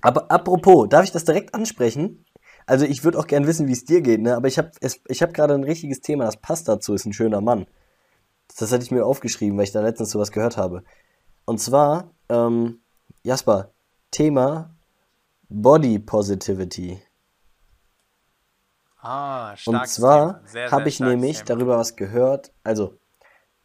[0.00, 2.24] aber apropos, darf ich das direkt ansprechen?
[2.66, 4.36] Also ich würde auch gern wissen, wie es dir geht, ne?
[4.36, 7.40] Aber ich habe ich hab gerade ein richtiges Thema, das passt dazu, ist ein schöner
[7.40, 7.66] Mann.
[8.58, 10.84] Das hatte ich mir aufgeschrieben, weil ich da letztens sowas gehört habe.
[11.44, 12.80] Und zwar, ähm,
[13.22, 13.72] Jasper,
[14.10, 14.76] Thema
[15.48, 17.00] Body Positivity.
[19.00, 21.46] Ah, Und zwar habe ich nämlich Thema.
[21.46, 22.52] darüber was gehört.
[22.64, 22.98] Also,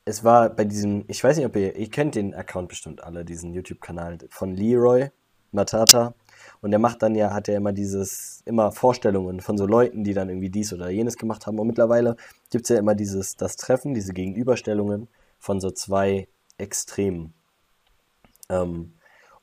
[0.05, 3.25] es war bei diesem, ich weiß nicht, ob ihr, ihr kennt den Account bestimmt alle,
[3.25, 5.09] diesen YouTube-Kanal von Leroy
[5.51, 6.13] Matata.
[6.61, 10.13] Und der macht dann ja, hat er immer dieses, immer Vorstellungen von so Leuten, die
[10.13, 11.59] dann irgendwie dies oder jenes gemacht haben.
[11.59, 12.15] Und mittlerweile
[12.51, 15.07] gibt es ja immer dieses, das Treffen, diese Gegenüberstellungen
[15.39, 17.33] von so zwei Extremen.
[18.49, 18.93] Ähm,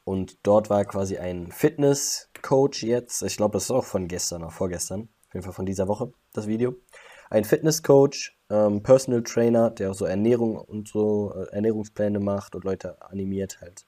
[0.04, 4.50] und dort war quasi ein Fitness-Coach jetzt, ich glaube, das ist auch von gestern oder
[4.50, 6.74] vorgestern, auf jeden Fall von dieser Woche, das Video.
[7.30, 12.64] Ein Fitnesscoach, ähm, Personal Trainer, der auch so Ernährung und so äh, Ernährungspläne macht und
[12.64, 13.86] Leute animiert, halt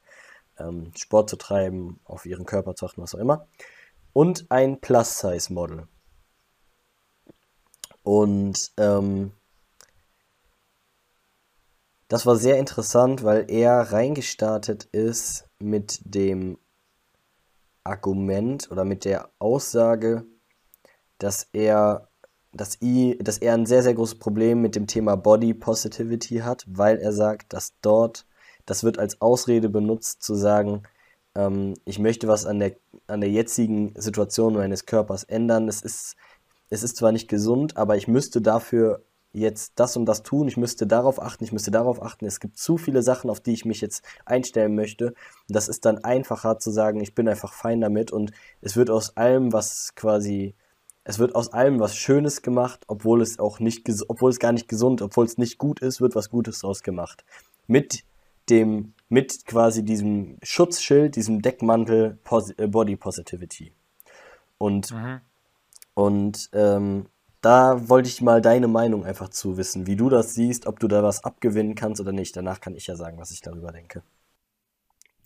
[0.56, 3.48] ähm, Sport zu treiben, auf ihren Körper zu achten, was auch immer.
[4.12, 5.88] Und ein Plus-Size-Model.
[8.04, 9.32] Und ähm,
[12.06, 16.56] das war sehr interessant, weil er reingestartet ist mit dem
[17.82, 20.24] Argument oder mit der Aussage,
[21.18, 22.08] dass er,
[22.52, 26.64] dass, I, dass er ein sehr, sehr großes Problem mit dem Thema Body Positivity hat,
[26.68, 28.26] weil er sagt, dass dort,
[28.66, 30.82] das wird als Ausrede benutzt, zu sagen,
[31.34, 35.68] ähm, ich möchte was an der, an der jetzigen Situation meines Körpers ändern.
[35.68, 36.16] Es ist,
[36.70, 40.56] es ist zwar nicht gesund, aber ich müsste dafür jetzt das und das tun, ich
[40.56, 42.26] müsste darauf achten, ich müsste darauf achten.
[42.26, 45.14] Es gibt zu viele Sachen, auf die ich mich jetzt einstellen möchte.
[45.48, 49.16] Das ist dann einfacher zu sagen, ich bin einfach fein damit und es wird aus
[49.16, 50.54] allem, was quasi
[51.04, 54.68] es wird aus allem was Schönes gemacht, obwohl es auch nicht, obwohl es gar nicht
[54.68, 57.24] gesund, obwohl es nicht gut ist, wird was Gutes draus gemacht.
[57.66, 58.04] Mit
[58.48, 62.18] dem, mit quasi diesem Schutzschild, diesem Deckmantel
[62.56, 63.72] äh, Body Positivity.
[64.58, 65.20] Und, mhm.
[65.94, 67.06] und ähm,
[67.40, 70.86] da wollte ich mal deine Meinung einfach zu wissen, wie du das siehst, ob du
[70.86, 72.36] da was abgewinnen kannst oder nicht.
[72.36, 74.02] Danach kann ich ja sagen, was ich darüber denke.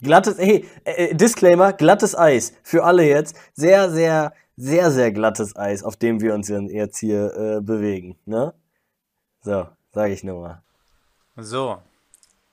[0.03, 3.37] Glattes, hey, äh, äh Disclaimer, glattes Eis für alle jetzt.
[3.55, 8.19] Sehr, sehr sehr, sehr glattes Eis, auf dem wir uns jetzt hier äh, bewegen.
[8.25, 8.55] Ne?
[9.43, 10.63] So, sage ich nur mal.
[11.37, 11.83] So,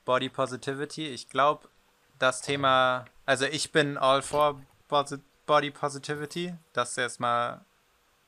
[0.05, 1.07] Body Positivity.
[1.07, 1.69] Ich glaube,
[2.19, 4.61] das Thema, also ich bin all for
[5.45, 6.53] Body Positivity.
[6.73, 7.61] Das erstmal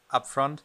[0.08, 0.64] upfront.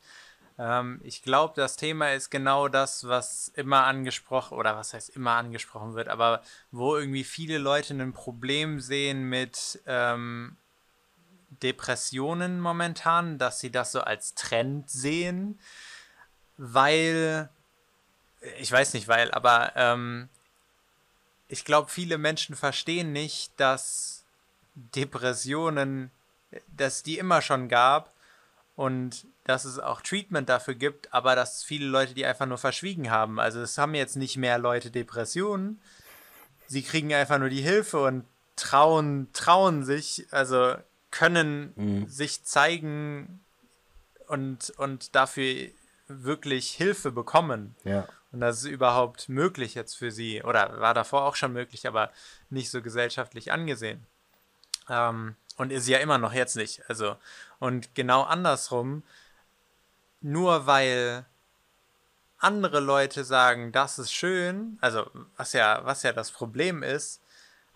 [0.58, 5.32] Ähm, ich glaube, das Thema ist genau das, was immer angesprochen, oder was heißt immer
[5.32, 10.56] angesprochen wird, aber wo irgendwie viele Leute ein Problem sehen mit ähm,
[11.62, 15.58] Depressionen momentan, dass sie das so als Trend sehen,
[16.56, 17.48] weil,
[18.58, 20.28] ich weiß nicht, weil, aber ähm,
[21.48, 24.24] ich glaube, viele Menschen verstehen nicht, dass
[24.74, 26.10] Depressionen,
[26.68, 28.12] dass die immer schon gab
[28.76, 33.10] und dass es auch Treatment dafür gibt, aber dass viele Leute die einfach nur verschwiegen
[33.10, 33.40] haben.
[33.40, 35.80] Also es haben jetzt nicht mehr Leute Depressionen,
[36.68, 38.24] sie kriegen einfach nur die Hilfe und
[38.56, 40.76] trauen, trauen sich, also
[41.10, 42.08] können mhm.
[42.08, 43.40] sich zeigen
[44.26, 45.70] und, und dafür
[46.06, 47.74] wirklich Hilfe bekommen.
[47.84, 48.06] Ja.
[48.32, 50.42] Und das ist überhaupt möglich jetzt für sie.
[50.42, 52.10] Oder war davor auch schon möglich, aber
[52.48, 54.06] nicht so gesellschaftlich angesehen.
[54.88, 56.82] Ähm, und ist ja immer noch jetzt nicht.
[56.88, 57.16] Also,
[57.58, 59.02] und genau andersrum,
[60.20, 61.26] nur weil
[62.38, 67.20] andere Leute sagen, das ist schön, also was ja, was ja das Problem ist,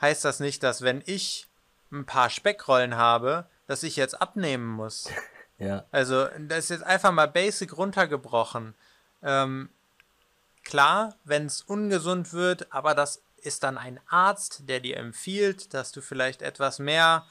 [0.01, 1.47] heißt das nicht, dass wenn ich
[1.94, 5.09] ein paar Speckrollen habe, dass ich jetzt abnehmen muss.
[5.57, 5.85] Ja.
[5.92, 8.74] Also, das ist jetzt einfach mal basic runtergebrochen.
[9.22, 9.68] Ähm,
[10.64, 15.92] klar, wenn es ungesund wird, aber das ist dann ein Arzt, der dir empfiehlt, dass
[15.92, 17.24] du vielleicht etwas mehr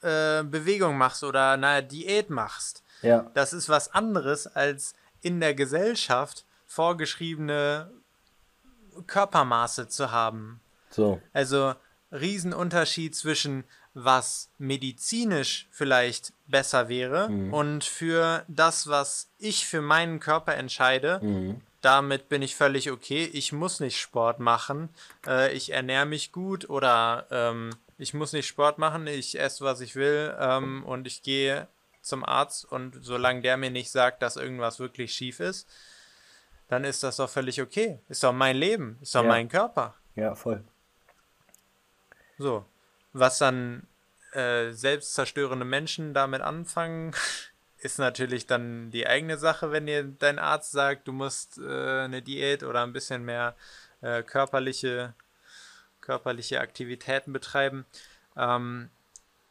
[0.00, 2.82] äh, Bewegung machst oder eine Diät machst.
[3.02, 3.30] Ja.
[3.34, 7.90] Das ist was anderes als in der Gesellschaft vorgeschriebene
[9.06, 10.60] Körpermaße zu haben.
[10.90, 11.20] So.
[11.32, 11.74] Also
[12.12, 13.64] Riesenunterschied zwischen
[14.04, 17.52] was medizinisch vielleicht besser wäre mhm.
[17.52, 21.60] und für das, was ich für meinen Körper entscheide, mhm.
[21.80, 23.28] damit bin ich völlig okay.
[23.32, 24.88] Ich muss nicht Sport machen,
[25.26, 29.80] äh, ich ernähre mich gut oder ähm, ich muss nicht Sport machen, ich esse, was
[29.80, 31.66] ich will ähm, und ich gehe
[32.00, 35.68] zum Arzt und solange der mir nicht sagt, dass irgendwas wirklich schief ist,
[36.68, 37.98] dann ist das doch völlig okay.
[38.08, 39.28] Ist doch mein Leben, ist doch ja.
[39.28, 39.94] mein Körper.
[40.14, 40.62] Ja, voll.
[42.38, 42.64] So.
[43.12, 43.86] Was dann
[44.32, 47.14] äh, selbstzerstörende Menschen damit anfangen,
[47.78, 52.22] ist natürlich dann die eigene Sache, wenn dir dein Arzt sagt, du musst äh, eine
[52.22, 53.54] Diät oder ein bisschen mehr
[54.00, 55.14] äh, körperliche,
[56.00, 57.86] körperliche Aktivitäten betreiben.
[58.36, 58.90] Ähm,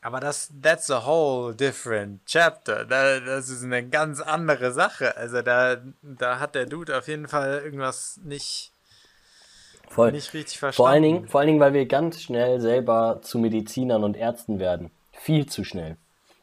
[0.01, 2.85] aber das, that's a whole different chapter.
[2.85, 5.17] Da, das ist eine ganz andere Sache.
[5.17, 8.71] Also da, da hat der Dude auf jeden Fall irgendwas nicht,
[9.87, 10.11] Voll.
[10.11, 10.75] nicht richtig verstanden.
[10.75, 14.59] Vor allen, Dingen, vor allen Dingen, weil wir ganz schnell selber zu Medizinern und Ärzten
[14.59, 14.91] werden.
[15.11, 15.97] Viel zu schnell.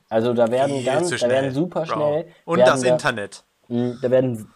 [0.09, 2.27] Also da werden Viel ganz, da werden super schnell.
[2.45, 3.45] Und das da, Internet.
[3.69, 4.49] Hm, da werden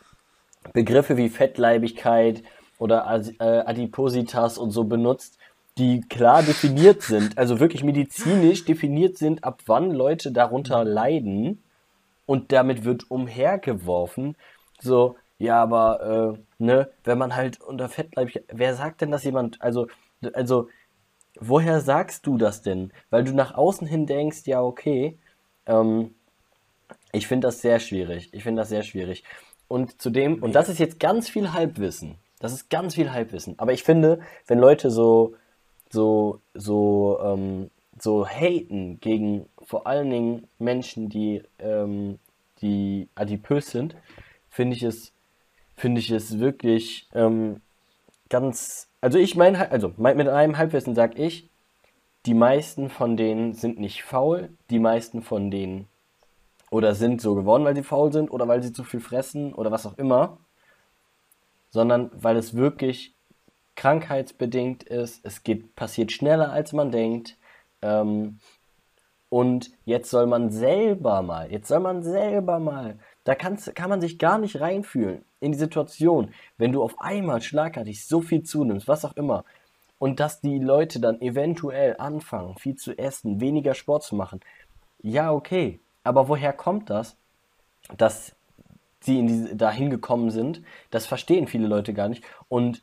[0.72, 2.42] Begriffe wie Fettleibigkeit
[2.78, 5.38] oder äh, Adipositas und so benutzt,
[5.78, 10.90] die klar definiert sind, also wirklich medizinisch definiert sind, ab wann Leute darunter mhm.
[10.90, 11.62] leiden
[12.26, 14.36] und damit wird umhergeworfen,
[14.80, 19.62] so, ja, aber, äh, ne, wenn man halt unter Fettleibigkeit, wer sagt denn, dass jemand,
[19.62, 19.86] also,
[20.32, 20.68] also,
[21.38, 22.92] woher sagst du das denn?
[23.10, 25.16] Weil du nach außen hin denkst, ja, okay,
[25.66, 26.14] ähm,
[27.12, 29.24] ich finde das sehr schwierig, ich finde das sehr schwierig.
[29.68, 33.72] Und zudem, und das ist jetzt ganz viel Halbwissen, das ist ganz viel Halbwissen, aber
[33.72, 35.34] ich finde, wenn Leute so,
[35.90, 37.70] so, so, ähm,
[38.00, 42.18] so haten gegen vor allen Dingen Menschen, die, ähm,
[42.60, 43.96] die adipös sind,
[44.48, 45.12] finde ich es,
[45.78, 47.60] finde ich es wirklich ähm,
[48.28, 51.50] ganz, also ich meine, also mit einem Halbwissen sage ich,
[52.26, 55.86] die meisten von denen sind nicht faul, die meisten von denen
[56.70, 59.70] oder sind so geworden, weil sie faul sind oder weil sie zu viel fressen oder
[59.70, 60.38] was auch immer,
[61.70, 63.14] sondern weil es wirklich
[63.76, 67.36] krankheitsbedingt ist, es geht, passiert schneller als man denkt.
[67.80, 68.40] Ähm,
[69.30, 74.00] und jetzt soll man selber mal, jetzt soll man selber mal, da kann's, kann man
[74.00, 78.88] sich gar nicht reinfühlen in die Situation, wenn du auf einmal schlagartig so viel zunimmst,
[78.88, 79.44] was auch immer,
[79.98, 84.40] und dass die Leute dann eventuell anfangen, viel zu essen, weniger Sport zu machen.
[85.02, 87.18] Ja, okay, aber woher kommt das,
[87.98, 88.34] dass
[89.00, 90.62] sie in diese, dahin gekommen sind?
[90.90, 92.24] Das verstehen viele Leute gar nicht.
[92.48, 92.82] Und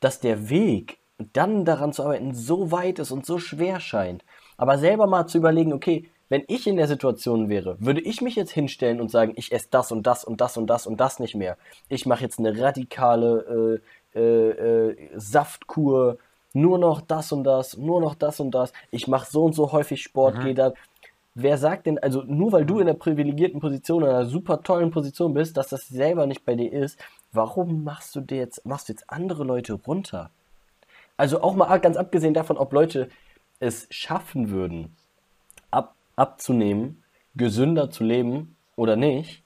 [0.00, 0.98] dass der Weg,
[1.32, 4.26] dann daran zu arbeiten, so weit ist und so schwer scheint.
[4.58, 8.34] Aber selber mal zu überlegen, okay, wenn ich in der Situation wäre, würde ich mich
[8.34, 11.20] jetzt hinstellen und sagen, ich esse das und das und das und das und das
[11.20, 11.56] nicht mehr.
[11.88, 13.80] Ich mache jetzt eine radikale
[14.14, 14.50] äh, äh,
[14.90, 16.18] äh, Saftkur,
[16.52, 18.72] nur noch das und das, nur noch das und das.
[18.90, 20.42] Ich mache so und so häufig Sport, mhm.
[20.42, 20.72] gehe da.
[21.34, 24.90] Wer sagt denn, also nur weil du in einer privilegierten Position, in einer super tollen
[24.90, 26.98] Position bist, dass das selber nicht bei dir ist,
[27.32, 30.30] warum machst du dir jetzt, machst du jetzt andere Leute runter?
[31.18, 33.10] Also auch mal ganz abgesehen davon, ob Leute
[33.60, 34.96] es schaffen würden,
[35.70, 39.44] ab, abzunehmen, gesünder zu leben oder nicht,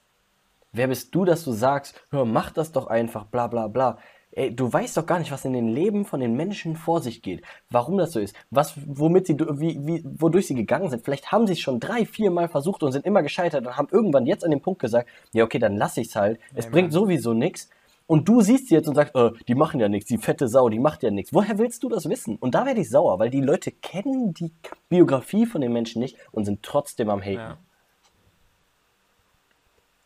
[0.73, 3.99] wer bist du, dass du sagst, hör, mach das doch einfach, bla bla bla.
[4.33, 7.21] ey, du weißt doch gar nicht, was in den Leben von den Menschen vor sich
[7.21, 7.43] geht.
[7.69, 8.37] Warum das so ist.
[8.51, 11.05] Was, womit sie, wie, wie, wodurch sie gegangen sind.
[11.05, 13.89] Vielleicht haben sie es schon drei, vier Mal versucht und sind immer gescheitert und haben
[13.91, 16.39] irgendwann jetzt an dem Punkt gesagt, ja, okay, dann lass ich's halt.
[16.55, 16.93] Es Ja, bringt Mann.
[16.93, 17.69] sowieso nichts.
[18.11, 20.69] Und du siehst sie jetzt und sagst, äh, die machen ja nichts, die fette Sau,
[20.69, 21.33] die macht ja nichts.
[21.33, 22.39] Woher willst du das wissen?
[22.39, 24.53] Und da werde ich sauer, weil die Leute kennen die
[24.89, 27.37] Biografie von den Menschen nicht und sind trotzdem am Haten.
[27.37, 27.59] Ja.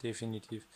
[0.03, 0.67] Definitiv.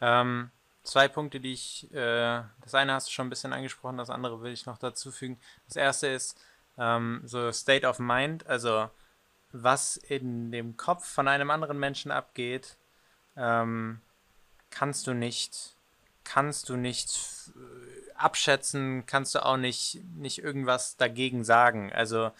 [0.00, 0.52] Ähm,
[0.84, 4.40] zwei Punkte, die ich, äh, das eine hast du schon ein bisschen angesprochen, das andere
[4.40, 5.36] will ich noch dazu fügen.
[5.66, 6.40] Das erste ist
[6.78, 8.88] ähm, so State of Mind, also
[9.50, 12.76] was in dem Kopf von einem anderen Menschen abgeht,
[13.36, 14.00] ähm,
[14.70, 15.74] kannst du nicht,
[16.28, 17.18] kannst du nicht
[17.56, 21.92] äh, abschätzen, kannst du auch nicht, nicht irgendwas dagegen sagen.
[21.92, 22.30] Also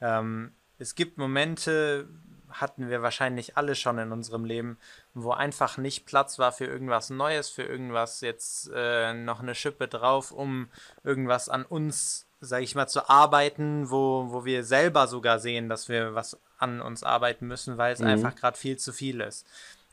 [0.00, 2.08] ähm, es gibt Momente,
[2.50, 4.78] hatten wir wahrscheinlich alle schon in unserem Leben,
[5.14, 9.88] wo einfach nicht Platz war für irgendwas Neues, für irgendwas jetzt äh, noch eine Schippe
[9.88, 10.68] drauf, um
[11.02, 15.88] irgendwas an uns, sage ich mal, zu arbeiten, wo, wo wir selber sogar sehen, dass
[15.88, 19.46] wir was an uns arbeiten müssen, weil es einfach gerade viel zu viel ist.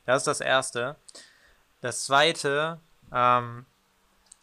[0.05, 0.95] Das ist das Erste.
[1.81, 2.79] Das Zweite
[3.13, 3.65] ähm,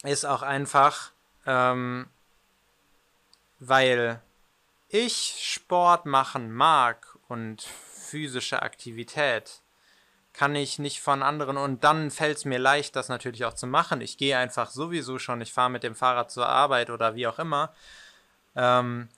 [0.03, 1.13] ist auch einfach,
[1.47, 2.09] ähm,
[3.59, 4.21] weil
[4.89, 9.61] ich Sport machen mag und physische Aktivität,
[10.33, 13.67] kann ich nicht von anderen und dann fällt es mir leicht, das natürlich auch zu
[13.67, 14.01] machen.
[14.01, 17.39] Ich gehe einfach sowieso schon, ich fahre mit dem Fahrrad zur Arbeit oder wie auch
[17.39, 17.73] immer.
[18.57, 19.09] Ähm,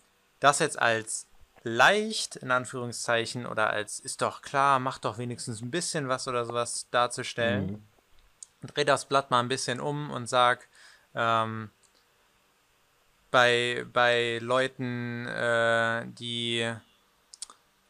[0.41, 1.27] das jetzt als
[1.63, 6.45] leicht, in Anführungszeichen, oder als ist doch klar, mach doch wenigstens ein bisschen was oder
[6.45, 7.87] sowas darzustellen.
[8.67, 10.69] Dreh das Blatt mal ein bisschen um und sag,
[11.15, 11.71] ähm,
[13.31, 16.73] bei, bei Leuten, äh, die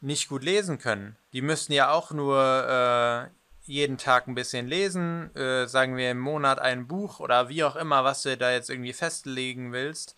[0.00, 1.16] nicht gut lesen können.
[1.32, 6.18] Die müssten ja auch nur äh, jeden Tag ein bisschen lesen, äh, sagen wir im
[6.18, 10.16] Monat ein Buch oder wie auch immer, was du da jetzt irgendwie festlegen willst.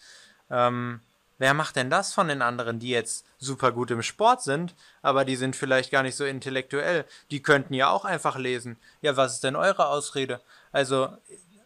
[0.50, 1.00] Ähm,
[1.38, 5.24] wer macht denn das von den anderen, die jetzt super gut im Sport sind, aber
[5.24, 7.04] die sind vielleicht gar nicht so intellektuell?
[7.30, 8.76] Die könnten ja auch einfach lesen.
[9.02, 10.40] Ja, was ist denn eure Ausrede?
[10.72, 11.08] Also,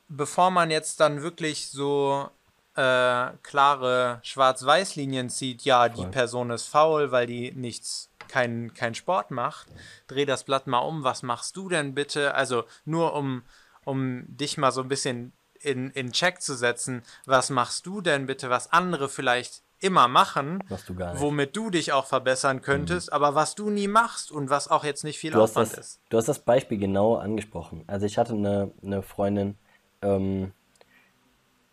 [0.08, 2.30] bevor man jetzt dann wirklich so
[2.74, 6.06] äh, klare Schwarz-Weiß-Linien zieht, ja, die.
[6.06, 9.68] Person ist faul, weil die nichts, kein, kein Sport macht.
[10.06, 12.34] Dreh das Blatt mal um, was machst du denn bitte?
[12.34, 13.42] Also nur um,
[13.84, 18.26] um dich mal so ein bisschen in, in Check zu setzen, was machst du denn
[18.26, 23.54] bitte, was andere vielleicht immer machen, du womit du dich auch verbessern könntest, aber was
[23.54, 26.00] du nie machst und was auch jetzt nicht viel Du Aufwand das, ist.
[26.10, 27.84] du hast das Beispiel genau angesprochen.
[27.86, 29.56] Also ich hatte eine, eine Freundin,
[30.02, 30.52] ähm,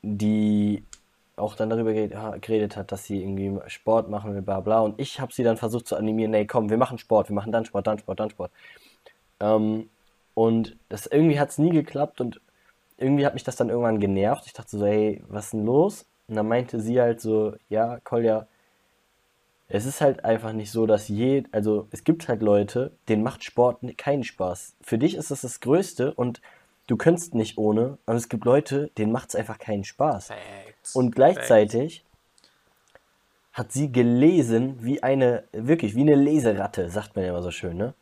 [0.01, 0.83] die
[1.35, 4.79] auch dann darüber geredet, geredet hat, dass sie irgendwie Sport machen will, bla bla.
[4.79, 7.51] Und ich habe sie dann versucht zu animieren, nee, komm, wir machen Sport, wir machen
[7.51, 8.51] dann Sport, dann Sport, dann Sport.
[9.39, 9.89] Ähm,
[10.33, 12.39] und das irgendwie hat es nie geklappt und
[12.97, 14.45] irgendwie hat mich das dann irgendwann genervt.
[14.45, 16.05] Ich dachte so, hey, was ist denn los?
[16.27, 18.47] Und dann meinte sie halt so, ja, Kolja,
[19.69, 23.43] es ist halt einfach nicht so, dass je, also es gibt halt Leute, denen macht
[23.43, 24.75] Sport keinen Spaß.
[24.81, 26.41] Für dich ist das das Größte und
[26.87, 27.97] du könntest nicht ohne.
[28.05, 30.27] Und es gibt Leute, denen macht es einfach keinen Spaß.
[30.27, 30.95] Facts.
[30.95, 32.05] Und gleichzeitig
[33.51, 37.77] hat sie gelesen wie eine, wirklich wie eine Leseratte, sagt man ja immer so schön,
[37.77, 37.93] ne?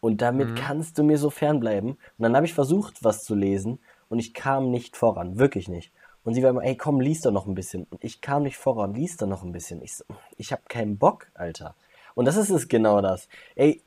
[0.00, 1.92] Und damit kannst du mir so fernbleiben.
[1.92, 3.78] Und dann habe ich versucht, was zu lesen
[4.14, 5.90] und ich kam nicht voran, wirklich nicht.
[6.22, 7.82] Und sie war immer, ey, komm, lies doch noch ein bisschen.
[7.90, 9.82] Und ich kam nicht voran, lies doch noch ein bisschen.
[9.82, 10.04] Ich, so,
[10.36, 11.74] ich habe keinen Bock, Alter.
[12.14, 13.28] Und das ist es genau das.
[13.56, 13.82] Ey,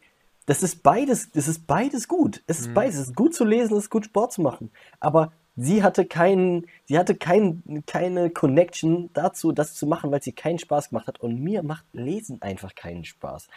[0.46, 2.44] das ist beides, das ist beides gut.
[2.46, 2.96] Es ist beides.
[2.96, 4.70] Es ist gut zu lesen, es ist gut Sport zu machen.
[5.00, 10.34] Aber sie hatte keinen, sie hatte kein, keine Connection dazu, das zu machen, weil sie
[10.34, 11.22] keinen Spaß gemacht hat.
[11.22, 13.48] Und mir macht Lesen einfach keinen Spaß.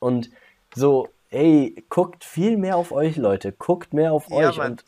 [0.00, 0.32] Und
[0.74, 3.52] so, ey, guckt viel mehr auf euch, Leute.
[3.52, 4.56] Guckt mehr auf Ja, euch.
[4.56, 4.84] Mann, Und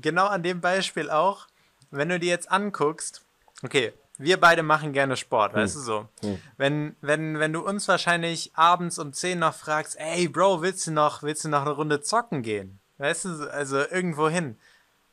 [0.00, 1.46] genau an dem Beispiel auch,
[1.90, 3.22] wenn du dir jetzt anguckst,
[3.62, 6.08] okay, wir beide machen gerne Sport, weißt du so.
[6.56, 10.92] Wenn, wenn, wenn du uns wahrscheinlich abends um 10 noch fragst, ey Bro, willst du
[10.92, 12.78] noch, willst du noch eine Runde zocken gehen?
[12.98, 14.56] Weißt du, so, also irgendwo hin.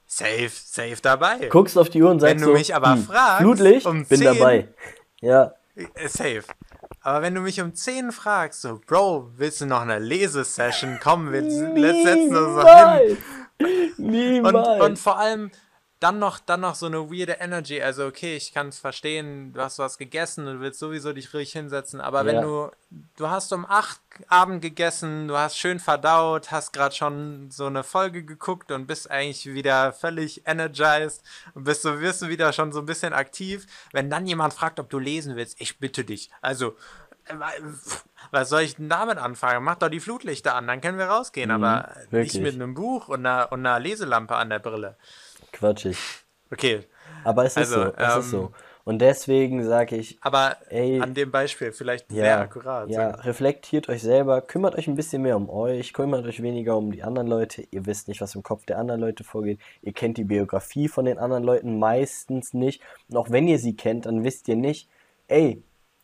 [0.06, 1.48] Safe, safe dabei.
[1.48, 4.06] guckst auf die Uhr und Wenn sagst du so, mich aber hm, fragst, Flutlicht, um
[4.06, 4.68] bin 10, dabei.
[5.22, 6.44] Ja, Äh, Safe.
[7.02, 11.00] Aber wenn du mich um 10 fragst, so, Bro, willst du noch eine Lesesession?
[11.02, 13.18] Komm, wir let's setzen uns noch hin.
[13.64, 14.84] Und, Niemals.
[14.86, 15.52] und vor allem
[16.00, 17.80] dann noch, dann noch so eine weirde Energy.
[17.80, 21.52] Also, okay, ich kann es verstehen, du hast was gegessen und willst sowieso dich ruhig
[21.52, 22.02] hinsetzen.
[22.02, 22.42] Aber wenn Ja.
[22.42, 22.72] du,
[23.18, 27.84] du hast um 8 Abend gegessen, du hast schön verdaut, hast gerade schon so eine
[27.84, 31.22] Folge geguckt und bist eigentlich wieder völlig energized
[31.54, 33.68] und bist so, wirst du wieder schon so ein bisschen aktiv.
[33.92, 36.32] Wenn dann jemand fragt, ob du lesen willst, ich bitte dich.
[36.42, 36.76] Also,
[38.32, 39.64] was soll ich denn damit anfangen?
[39.64, 42.42] Mach doch die Flutlichter an, dann können wir rausgehen, aber nicht wirklich.
[42.42, 44.96] mit einem Buch und einer, und einer Leselampe an der Brille.
[45.52, 45.98] Quatschig.
[46.52, 46.84] Okay,
[47.24, 48.38] Aber es ist Also, so, es ist so.
[48.44, 48.50] ähm,
[48.84, 52.90] Und deswegen sage ich, Aber ey, an dem Beispiel vielleicht sehr ja, akkurat.
[52.90, 56.92] ja, reflektiert euch selber, kümmert euch ein bisschen mehr um euch, kümmert euch weniger um
[56.92, 57.64] die anderen Leute.
[57.72, 59.60] Ihr wisst nicht, was im Kopf der anderen Leute vorgeht.
[59.82, 62.82] Ihr kennt die Biografie von den anderen Leuten meistens nicht.
[63.10, 64.90] Und auch wenn ihr sie kennt, dann wisst ihr nicht,
[65.28, 65.64] ey,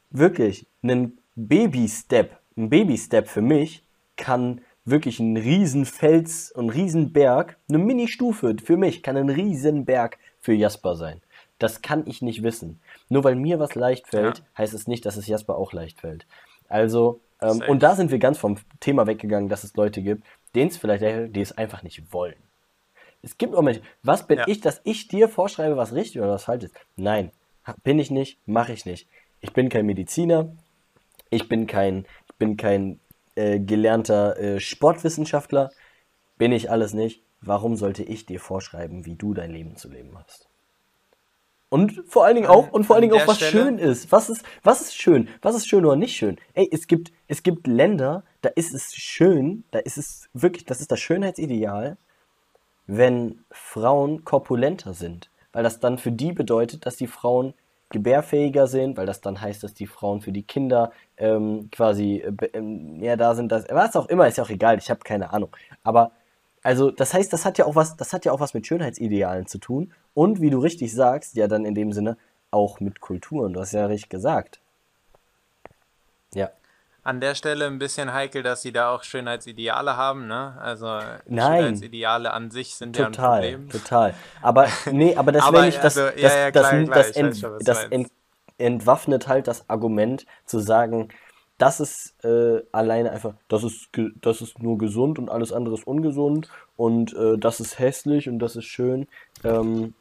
[0.09, 3.83] wirklich, ein Baby-Step, ein Baby-Step für mich
[4.15, 10.53] kann wirklich ein Riesenfels und ein Riesenberg, eine Mini-Stufe für mich kann ein Riesenberg für
[10.53, 11.21] Jasper sein.
[11.59, 12.79] Das kann ich nicht wissen.
[13.09, 14.43] Nur weil mir was leicht fällt, Ja.
[14.59, 16.25] heißt es nicht, dass es Jasper auch leicht fällt.
[16.69, 20.23] Also, ähm, und da sind wir ganz vom Thema weggegangen, dass es Leute gibt,
[20.55, 22.35] denen es vielleicht, die es einfach nicht wollen.
[23.23, 24.47] Es gibt auch Menschen, was bin Ja.
[24.47, 26.75] ich, dass ich dir vorschreibe, was richtig oder was falsch ist?
[26.95, 27.31] Nein,
[27.83, 29.07] bin ich nicht, mache ich nicht.
[29.41, 30.51] Ich bin kein Mediziner,
[31.29, 32.99] ich bin kein, ich bin kein
[33.35, 35.71] äh, gelernter äh, Sportwissenschaftler,
[36.37, 37.23] bin ich alles nicht.
[37.41, 40.47] Warum sollte ich dir vorschreiben, wie du dein Leben zu leben hast?
[41.69, 44.11] Und vor allen Dingen auch, und vor allen Dingen auch, was Stelle- schön ist.
[44.11, 45.27] Was ist, was ist schön?
[45.41, 46.37] Was ist schön oder nicht schön?
[46.53, 50.79] Ey, es gibt, es gibt Länder, da ist es schön, da ist es wirklich, das
[50.79, 51.97] ist das Schönheitsideal,
[52.87, 55.29] wenn Frauen korpulenter sind.
[55.51, 57.53] Weil das dann für die bedeutet, dass die Frauen
[57.89, 62.31] gebärfähiger sind, weil das dann heißt, dass die Frauen für die Kinder ähm, quasi äh,
[62.31, 63.51] be- ähm, mehr da sind.
[63.51, 65.55] Das, was auch immer, ist ja auch egal, ich habe keine Ahnung.
[65.83, 66.11] Aber
[66.63, 69.47] also, das heißt, das hat ja auch was, das hat ja auch was mit Schönheitsidealen
[69.47, 69.93] zu tun.
[70.13, 72.17] Und wie du richtig sagst, ja dann in dem Sinne
[72.51, 73.53] auch mit Kulturen.
[73.53, 74.59] Du hast ja richtig gesagt.
[77.07, 80.57] An der Stelle ein bisschen heikel, dass sie da auch Schönheitsideale haben, ne?
[80.59, 81.63] Also Nein.
[81.63, 83.69] Schönheitsideale an sich sind ja ein Total, Problem.
[83.69, 84.13] total.
[84.41, 87.09] Aber nee, aber das Aber wäre nicht das, also, das, ja, das, klar, das, klar,
[87.09, 87.91] ich weiß ent, schon, was du das meinst.
[87.93, 88.11] ent,
[88.57, 91.07] entwaffnet halt das Argument zu sagen,
[91.57, 93.89] das ist äh, alleine einfach, das ist,
[94.21, 98.39] das ist nur gesund und alles andere ist ungesund und äh, das ist hässlich und
[98.39, 99.07] das ist schön.
[99.43, 99.95] Ähm,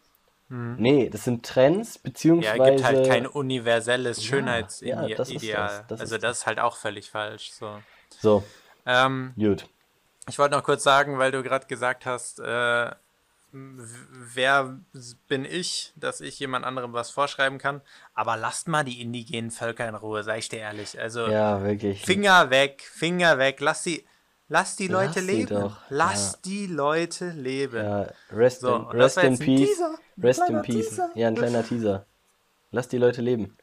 [0.48, 2.00] Nee, das sind Trends, Mhm.
[2.00, 2.62] Ja, beziehungsweise.
[2.62, 5.14] es gibt halt kein universelles ja, Schönheitsideal.
[5.16, 7.50] das ist das, das also das ist halt auch völlig falsch.
[7.52, 7.82] So.
[8.20, 8.44] So,
[8.84, 9.68] Ähm, gut.
[10.28, 12.90] ich wollte noch kurz sagen, weil du gerade gesagt hast, äh,
[13.52, 14.78] wer
[15.28, 17.80] bin ich, dass ich jemand anderem was vorschreiben kann.
[18.14, 21.00] Aber lasst mal die indigenen Völker in Ruhe, sag ich dir ehrlich.
[21.00, 22.02] Also Ja, wirklich.
[22.04, 24.06] Finger weg, Finger weg, lass die,
[24.48, 25.72] lass die Leute Lass leben.
[25.88, 26.38] Lass ja.
[26.44, 27.76] die Leute leben.
[27.76, 29.68] Ja, rest So, in, rest in peace.
[29.68, 30.88] Teaser, Rest in peace.
[30.90, 31.10] Teaser.
[31.14, 32.06] Ja, ein kleiner Teaser.
[32.70, 33.56] Lasst die Leute leben.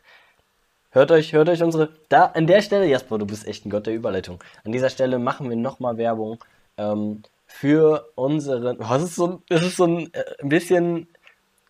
[0.92, 1.90] Hört euch, hört euch unsere.
[2.10, 4.44] Da, an der Stelle, Jasper, du bist echt ein Gott der Überleitung.
[4.64, 6.38] An dieser Stelle machen wir nochmal Werbung
[6.78, 8.78] ähm, für unseren.
[8.80, 11.08] Oh, das ist so, ein- das ist so ein, äh, ein bisschen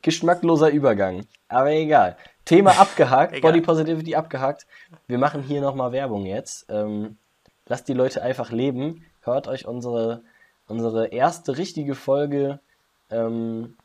[0.01, 1.25] geschmackloser Übergang.
[1.47, 2.17] Aber egal.
[2.45, 3.51] Thema abgehakt, Egal.
[3.53, 4.67] Body Positivity abgehakt.
[5.07, 6.65] Wir machen hier nochmal Werbung jetzt.
[6.69, 7.17] Ähm,
[7.73, 9.03] lasst die Leute einfach leben.
[9.21, 10.21] Hört euch unsere,
[10.67, 12.59] unsere erste richtige Folge
[13.09, 13.75] ähm,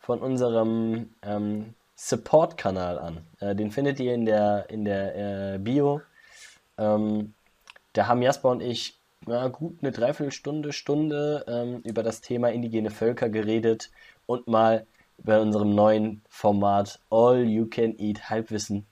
[0.00, 3.18] von unserem ähm, Support-Kanal an.
[3.38, 6.00] Äh, den findet ihr in der, in der äh, Bio.
[6.78, 7.32] Ähm,
[7.92, 12.90] da haben Jasper und ich ja, gut eine Dreiviertelstunde, Stunde ähm, über das Thema indigene
[12.90, 13.92] Völker geredet
[14.26, 14.84] und mal
[15.18, 18.84] bei unserem neuen Format All You Can Eat Halbwissen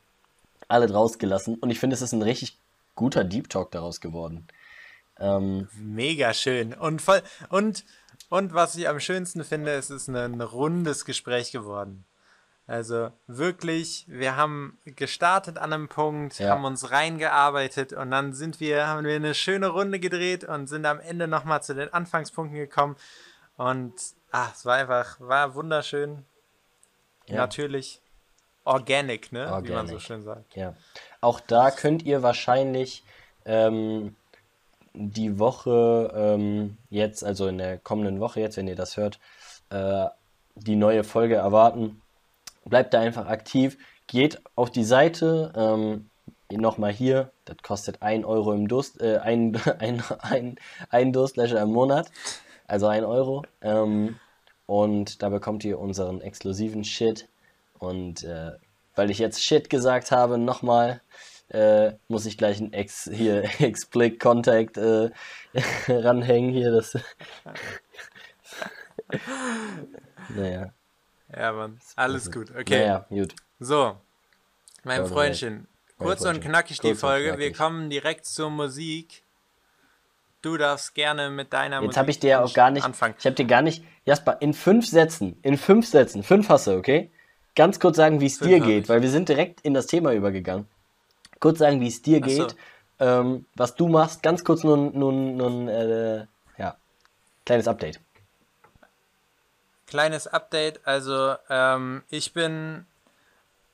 [0.68, 1.56] alle rausgelassen.
[1.56, 2.58] Und ich finde, es ist ein richtig
[2.96, 4.48] guter Deep Talk daraus geworden.
[5.18, 6.74] Ähm, Mega schön.
[6.74, 7.84] Und, voll, und,
[8.28, 12.04] und was ich am schönsten finde, es ist ein, ein rundes Gespräch geworden.
[12.66, 16.50] Also wirklich, wir haben gestartet an einem Punkt, Ja.
[16.50, 20.84] haben uns reingearbeitet und dann sind wir, haben wir eine schöne Runde gedreht und sind
[20.84, 22.96] am Ende nochmal zu den Anfangspunkten gekommen.
[23.56, 23.94] Und
[24.32, 26.24] ah, es war einfach, war wunderschön.
[27.28, 27.36] Ja.
[27.36, 28.02] Natürlich
[28.64, 29.46] organic, ne?
[29.46, 30.00] Wie man so Organic.
[30.02, 30.56] schön sagt.
[30.56, 30.74] Ja.
[31.26, 33.02] Auch da könnt ihr wahrscheinlich
[33.46, 34.14] ähm,
[34.94, 39.18] die Woche ähm, jetzt, also in der kommenden Woche jetzt, wenn ihr das hört,
[39.70, 40.06] äh,
[40.54, 42.00] die neue Folge erwarten.
[42.64, 43.76] Bleibt da einfach aktiv.
[44.06, 45.52] Geht auf die Seite.
[45.56, 46.10] Ähm,
[46.48, 50.56] Nochmal hier, das kostet 1 Euro im Durst, äh, ein, ein, ein,
[50.90, 52.08] ein Durstlöscher im Monat.
[52.68, 53.42] Also 1 Euro.
[53.62, 54.20] Ähm,
[54.66, 57.28] und da bekommt ihr unseren exklusiven Shit.
[57.80, 58.52] Und äh,
[58.96, 61.00] weil ich jetzt Shit gesagt habe, nochmal,
[61.50, 65.10] äh, muss ich gleich ein Ex hier Explicit Contact äh,
[65.88, 66.72] ranhängen hier.
[66.72, 66.98] Das
[70.34, 70.72] naja,
[71.34, 71.78] Ja, Mann.
[71.94, 72.50] Alles gut.
[72.50, 72.80] Okay.
[72.80, 73.34] naja, gut.
[73.60, 73.96] So,
[74.82, 75.12] mein Alright.
[75.12, 75.68] Freundchen,
[75.98, 77.26] Mein kurz und knackig die Kurz und Folge.
[77.26, 77.56] Wir knackig.
[77.58, 79.22] kommen direkt zur Musik.
[80.42, 83.14] Du darfst gerne mit deiner Jetzt Musik habe ich dir ja auch gar nicht, anfangen.
[83.18, 86.72] ich habe dir gar nicht, Jasper, in fünf Sätzen, in fünf Sätzen, fünf hast du,
[86.76, 87.10] okay?
[87.56, 88.88] Ganz kurz sagen, wie es dir geht, ich.
[88.88, 90.68] weil wir sind direkt in das Thema übergegangen.
[91.40, 92.46] Kurz sagen, wie es dir Ach so.
[92.46, 92.56] geht,
[93.00, 96.26] ähm, was du machst, ganz kurz nur, nur, nur äh,
[96.58, 96.76] ja,
[97.44, 98.00] kleines Update.
[99.86, 100.86] kleines Update.
[100.86, 102.86] Also, ähm, ich bin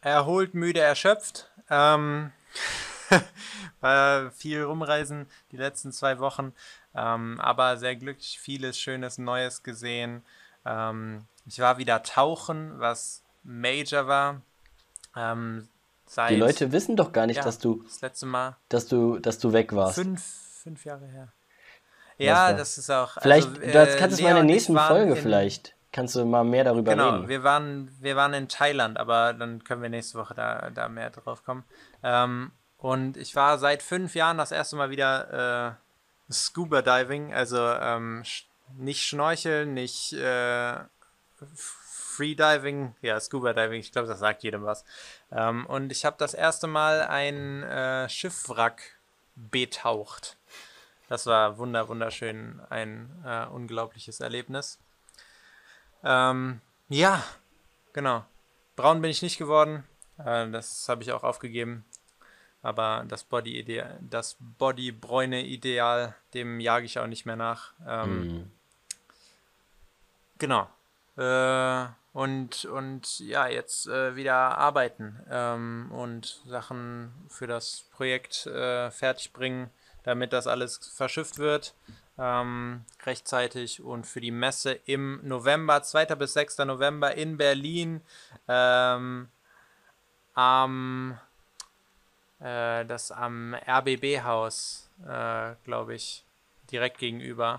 [0.01, 1.51] erholt, müde, erschöpft.
[1.69, 2.33] Ähm,
[3.81, 6.53] war viel rumreisen die letzten zwei Wochen,
[6.95, 10.25] ähm, aber sehr glücklich, vieles Schönes, Neues gesehen.
[10.65, 14.43] Ähm, ich war wieder tauchen, was Major war.
[15.17, 15.69] Ähm,
[16.29, 19.39] die Leute wissen doch gar nicht, ja, dass du das letzte Mal, dass du, dass
[19.39, 19.95] du weg warst.
[19.95, 20.23] Fünf,
[20.63, 21.29] fünf Jahre her.
[22.19, 23.17] Ja, das ist auch.
[23.21, 25.75] Vielleicht, also, äh, das kannst du mal in der nächsten Folge in, vielleicht.
[25.91, 27.17] Kannst du mal mehr darüber genau, reden.
[27.17, 30.89] Genau, wir waren, wir waren in Thailand, aber dann können wir nächste Woche da, da
[30.89, 31.65] mehr drauf kommen.
[32.03, 35.77] Ähm, und ich war seit fünf Jahren das erste Mal wieder
[36.29, 38.23] äh, Scuba Diving, also ähm,
[38.77, 40.75] nicht Schnorcheln, nicht äh,
[42.17, 44.85] Freediving, ja, Scuba Diving, ich glaube, das sagt jedem was.
[45.31, 48.83] Ähm, und ich habe das erste Mal ein äh, Schiffwrack
[49.35, 50.37] betaucht.
[51.09, 54.79] Das war wunder, wunderschön, ein äh, unglaubliches Erlebnis.
[56.05, 57.23] Ähm, ja,
[57.93, 58.25] genau.
[58.77, 59.85] Braun bin ich nicht geworden.
[60.19, 61.85] Äh, das habe ich auch aufgegeben.
[62.63, 67.73] Aber das Body-Ideal, das Body-Bräune-Ideal, dem jage ich auch nicht mehr nach.
[67.87, 68.53] Ähm, mm.
[70.39, 70.69] Genau.
[71.17, 78.91] Äh, und, und ja, jetzt äh, wieder arbeiten ähm, und Sachen für das Projekt äh,
[78.91, 79.71] fertigbringen
[80.03, 81.75] damit das alles verschifft wird.
[82.19, 86.07] Ähm, rechtzeitig und für die Messe im November, 2.
[86.17, 86.59] bis 6.
[86.59, 88.03] November in Berlin.
[88.49, 89.29] Ähm,
[90.35, 91.19] am
[92.39, 96.25] äh, das am RBB-Haus, äh, glaube ich,
[96.71, 97.59] direkt gegenüber.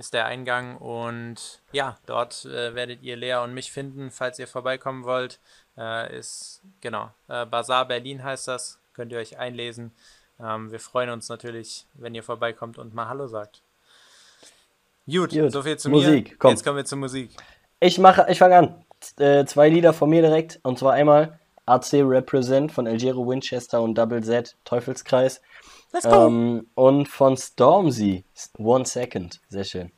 [0.00, 4.48] Ist der Eingang und ja, dort äh, werdet ihr Lea und mich finden, falls ihr
[4.48, 5.40] vorbeikommen wollt.
[5.76, 9.92] Äh, ist genau, äh, Bazar Berlin heißt das, könnt ihr euch einlesen.
[10.42, 13.60] Ähm, wir freuen uns natürlich, wenn ihr vorbeikommt und mal Hallo sagt.
[15.06, 15.52] Gut, Gut.
[15.52, 16.36] so viel zu Musik, mir.
[16.38, 16.50] Komm.
[16.52, 17.32] Jetzt kommen wir zur Musik.
[17.78, 18.84] Ich mache, ich fange an.
[19.18, 20.60] Äh, zwei Lieder von mir direkt.
[20.62, 25.42] Und zwar einmal AC Represent von Algero Winchester und Double Z Teufelskreis.
[25.92, 26.26] Let's go.
[26.26, 28.24] Ähm, und von Stormzy
[28.58, 29.40] One Second.
[29.48, 29.92] Sehr schön.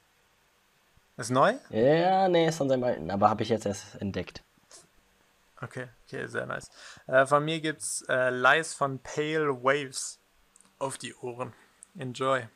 [1.17, 1.55] Ist neu?
[1.71, 4.43] Ja, nee, ist von seinem alten, aber habe ich jetzt erst entdeckt.
[5.61, 6.71] Okay, okay, sehr nice.
[7.07, 10.19] Äh, von mir gibt's äh, Lies von Pale Waves
[10.79, 11.53] auf die Ohren.
[11.97, 12.49] Enjoy.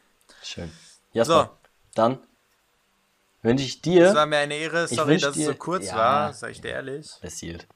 [0.42, 0.72] Schön.
[1.12, 1.70] Jasper, so.
[1.94, 2.18] dann
[3.42, 4.08] wünsche ich dir.
[4.08, 6.60] Es war mir eine Ehre, sorry, dass dir, es so kurz ja, war, sag ich
[6.60, 7.08] dir ehrlich.
[7.20, 7.68] Passiert.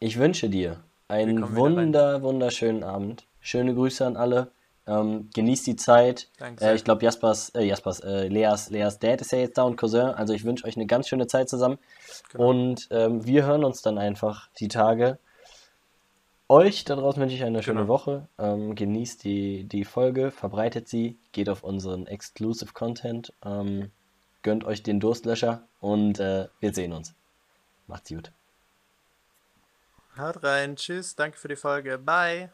[0.00, 3.24] Ich wünsche dir einen wunder, wunderschönen Abend.
[3.44, 4.50] Schöne Grüße an alle.
[4.86, 6.30] Ähm, genießt die Zeit.
[6.60, 9.76] Äh, ich glaube, Jaspers, äh, Jaspers, äh, Leas, Leas Dad ist ja jetzt da und
[9.76, 10.08] Cousin.
[10.08, 11.78] Also ich wünsche euch eine ganz schöne Zeit zusammen.
[12.32, 12.48] Genau.
[12.48, 15.18] Und ähm, wir hören uns dann einfach die Tage.
[16.48, 17.92] Euch da draußen wünsche ich eine schöne genau.
[17.92, 18.28] Woche.
[18.38, 23.90] Ähm, genießt die, die Folge, verbreitet sie, geht auf unseren Exclusive Content, ähm,
[24.42, 27.14] gönnt euch den Durstlöscher und äh, wir sehen uns.
[27.86, 28.32] Macht's gut.
[30.16, 32.50] Haut rein, tschüss, danke für die Folge, bye.